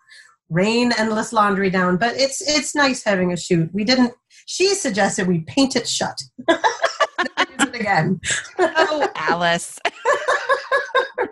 [0.51, 3.71] rain endless laundry down, but it's it's nice having a chute.
[3.73, 4.15] We didn't.
[4.47, 6.19] She suggested we paint it shut.
[6.49, 8.21] it again.
[8.59, 9.79] oh, Alice.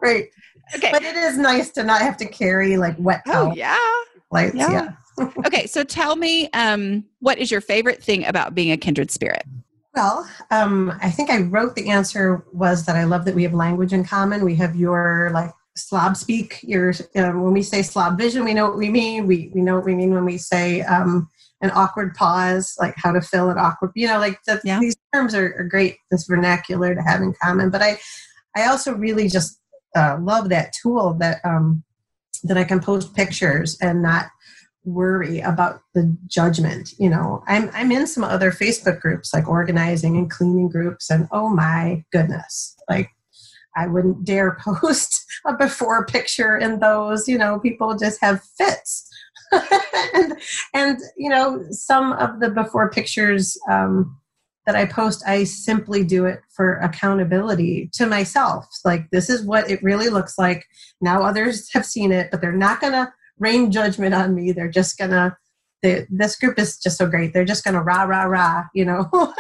[0.01, 0.29] right.
[0.77, 0.91] Okay.
[0.93, 3.53] But it is nice to not have to carry like wet oh, towels.
[3.53, 3.79] Oh yeah.
[4.31, 4.55] Lights.
[4.55, 4.71] Yeah.
[4.71, 4.89] yeah.
[5.47, 9.45] Okay, so tell me, um, what is your favorite thing about being a kindred spirit?
[9.95, 13.55] Well, um, I think I wrote the answer was that I love that we have
[13.55, 14.45] language in common.
[14.45, 16.61] We have your like slob speak.
[16.63, 19.27] Your um, when we say slob vision, we know what we mean.
[19.27, 21.29] We we know what we mean when we say um,
[21.61, 23.93] an awkward pause, like how to fill an awkward.
[23.95, 24.81] You know, like the, yeah.
[24.81, 25.97] these terms are, are, great.
[26.11, 27.71] This vernacular to have in common.
[27.71, 27.99] But I
[28.57, 29.61] I also really just
[29.97, 31.85] uh, love that tool that um,
[32.43, 34.27] that I can post pictures and not
[34.85, 37.43] worry about the judgment you know?
[37.47, 42.05] I'm i'm in some other facebook groups like organizing and cleaning groups and oh my
[42.13, 43.09] goodness like
[43.77, 47.59] i wouldn't dare post a before picture in those you know?
[47.59, 49.11] People just have fits.
[50.15, 50.33] And
[50.75, 54.17] and you know some of the before pictures um,
[54.67, 58.67] that i post i simply do it for accountability to myself.
[58.85, 60.65] Like this is what it really looks like.
[61.01, 64.53] Now others have seen it but they're not gonna rain judgment on me.
[64.53, 65.37] They're just gonna.
[65.83, 67.33] They, this group is just so great.
[67.33, 69.11] They're just gonna rah rah rah, you know,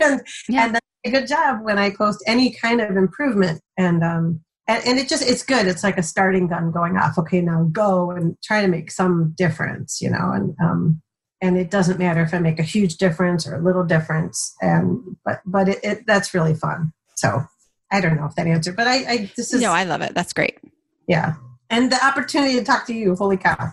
[0.00, 0.66] and yeah.
[0.66, 4.98] and a good job when I post any kind of improvement and um and, and
[4.98, 5.66] it just it's good.
[5.66, 7.18] It's like a starting gun going off.
[7.18, 11.02] Okay, now go and try to make some difference, you know, and um
[11.40, 14.54] and it doesn't matter if I make a huge difference or a little difference.
[14.60, 16.92] And but but it, it that's really fun.
[17.16, 17.44] So
[17.90, 20.14] I don't know if that answered, but I, I this is no, I love it.
[20.14, 20.58] That's great.
[21.06, 21.34] Yeah,
[21.70, 23.14] and the opportunity to talk to you.
[23.14, 23.72] Holy cow.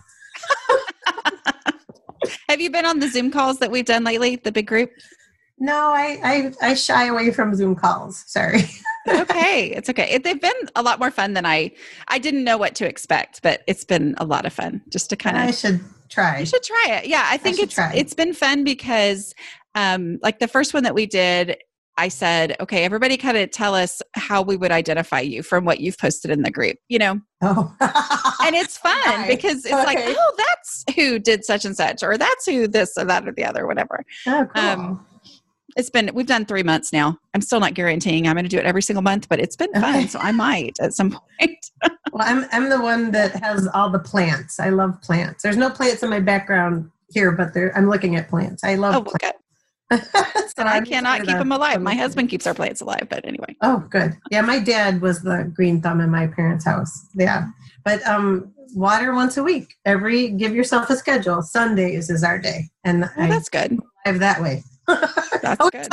[2.48, 4.90] Have you been on the Zoom calls that we've done lately, the big group?
[5.58, 8.24] No, I, I, I shy away from Zoom calls.
[8.26, 8.60] Sorry.
[9.08, 10.18] okay, it's okay.
[10.18, 11.72] they've been a lot more fun than I.
[12.08, 14.82] I didn't know what to expect, but it's been a lot of fun.
[14.90, 15.44] Just to kind of.
[15.44, 15.80] I should
[16.10, 16.40] try.
[16.40, 17.06] You should try it.
[17.06, 17.92] Yeah, I think I it's try.
[17.94, 19.34] it's been fun because,
[19.74, 21.56] um, like the first one that we did,
[21.98, 25.80] I said, okay, everybody kind of tell us how we would identify you from what
[25.80, 27.20] you've posted in the group, you know?
[27.42, 27.74] Oh.
[28.42, 29.84] and it's fun because it's okay.
[29.84, 33.32] like, oh, that's who did such and such, or that's who this or that or
[33.32, 34.04] the other, whatever.
[34.26, 34.62] Oh, cool.
[34.62, 35.06] Um,
[35.76, 37.18] it's been, we've done three months now.
[37.34, 39.72] I'm still not guaranteeing I'm going to do it every single month, but it's been
[39.74, 40.08] fun.
[40.08, 41.70] So I might at some point.
[42.12, 44.58] well, I'm, I'm the one that has all the plants.
[44.58, 45.42] I love plants.
[45.42, 48.64] There's no plants in my background here, but there, I'm looking at plants.
[48.64, 49.24] I love oh, plants.
[49.24, 49.32] Okay.
[49.92, 51.80] so I cannot keep them alive.
[51.80, 53.56] My husband keeps our plants alive, but anyway.
[53.62, 54.16] Oh, good.
[54.30, 57.06] Yeah, my dad was the green thumb in my parents' house.
[57.14, 57.46] Yeah,
[57.84, 59.74] but um, water once a week.
[59.84, 61.42] Every give yourself a schedule.
[61.42, 63.78] Sundays is our day, and oh, I that's good.
[64.04, 64.64] Live that way.
[64.88, 65.88] that's oh, good.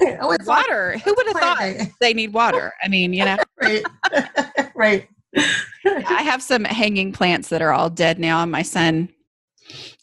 [0.20, 0.98] oh, it's water.
[0.98, 1.92] Who would have thought day.
[2.00, 2.72] they need water?
[2.82, 3.84] I mean, you know, right,
[4.74, 5.08] right.
[5.86, 9.10] I have some hanging plants that are all dead now, and my son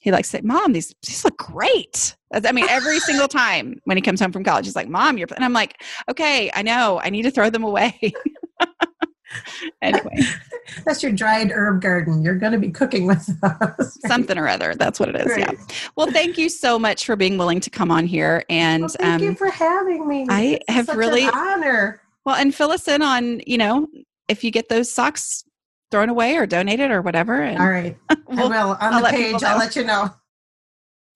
[0.02, 2.16] he likes to say, Mom, these these look great.
[2.34, 5.28] I mean, every single time when he comes home from college, he's like, Mom, you're
[5.36, 7.98] and I'm like, okay, I know, I need to throw them away.
[9.82, 10.18] anyway.
[10.86, 12.24] That's your dried herb garden.
[12.24, 13.98] You're going to be cooking with those.
[14.08, 14.76] Something or other.
[14.76, 15.28] That's what it is.
[15.28, 15.40] Right.
[15.40, 15.76] Yeah.
[15.96, 18.44] Well, thank you so much for being willing to come on here.
[18.50, 20.26] And well, thank um, you for having me.
[20.30, 22.02] I it's have really honor.
[22.26, 23.88] Well, and fill us in on, you know,
[24.28, 25.44] if you get those socks
[25.92, 27.42] thrown away or donated or whatever.
[27.42, 27.98] And All right.
[28.28, 28.72] we'll, I will.
[28.72, 30.10] On I'll the page, I'll let you know.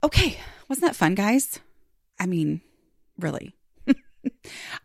[0.03, 0.38] Okay.
[0.67, 1.59] Wasn't that fun, guys?
[2.19, 2.61] I mean,
[3.17, 3.55] really.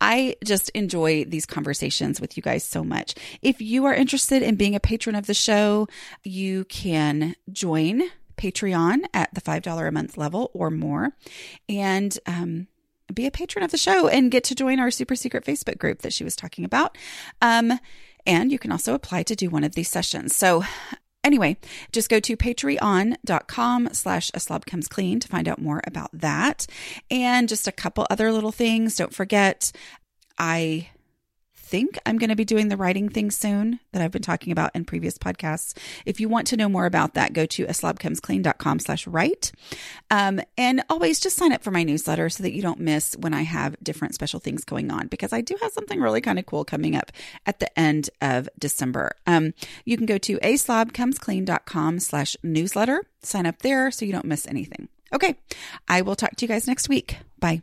[0.01, 3.15] I just enjoy these conversations with you guys so much.
[3.43, 5.89] If you are interested in being a patron of the show,
[6.23, 8.03] you can join
[8.37, 11.11] Patreon at the $5 a month level or more.
[11.69, 12.69] And, um,
[13.13, 16.03] be a patron of the show and get to join our super secret Facebook group
[16.03, 16.97] that she was talking about.
[17.43, 17.73] Um,
[18.27, 20.35] And you can also apply to do one of these sessions.
[20.35, 20.65] So
[21.23, 21.59] Anyway,
[21.93, 26.67] just go to patreon.com slash a slob comes clean to find out more about that.
[27.11, 28.97] And just a couple other little things.
[28.97, 29.71] Don't forget,
[30.39, 30.89] I
[31.71, 34.73] think I'm going to be doing the writing thing soon that I've been talking about
[34.75, 35.77] in previous podcasts.
[36.05, 39.53] If you want to know more about that, go to aslobcomesclean.com slash write.
[40.11, 43.33] Um, and always just sign up for my newsletter so that you don't miss when
[43.33, 46.47] I have different special things going on because I do have something really kind of
[46.47, 47.13] cool coming up
[47.47, 49.13] at the end of December.
[49.27, 49.55] Um,
[49.85, 54.89] you can go to aslobcomesclean.com slash newsletter, sign up there so you don't miss anything.
[55.13, 55.37] Okay.
[55.89, 57.19] I will talk to you guys next week.
[57.39, 57.63] Bye.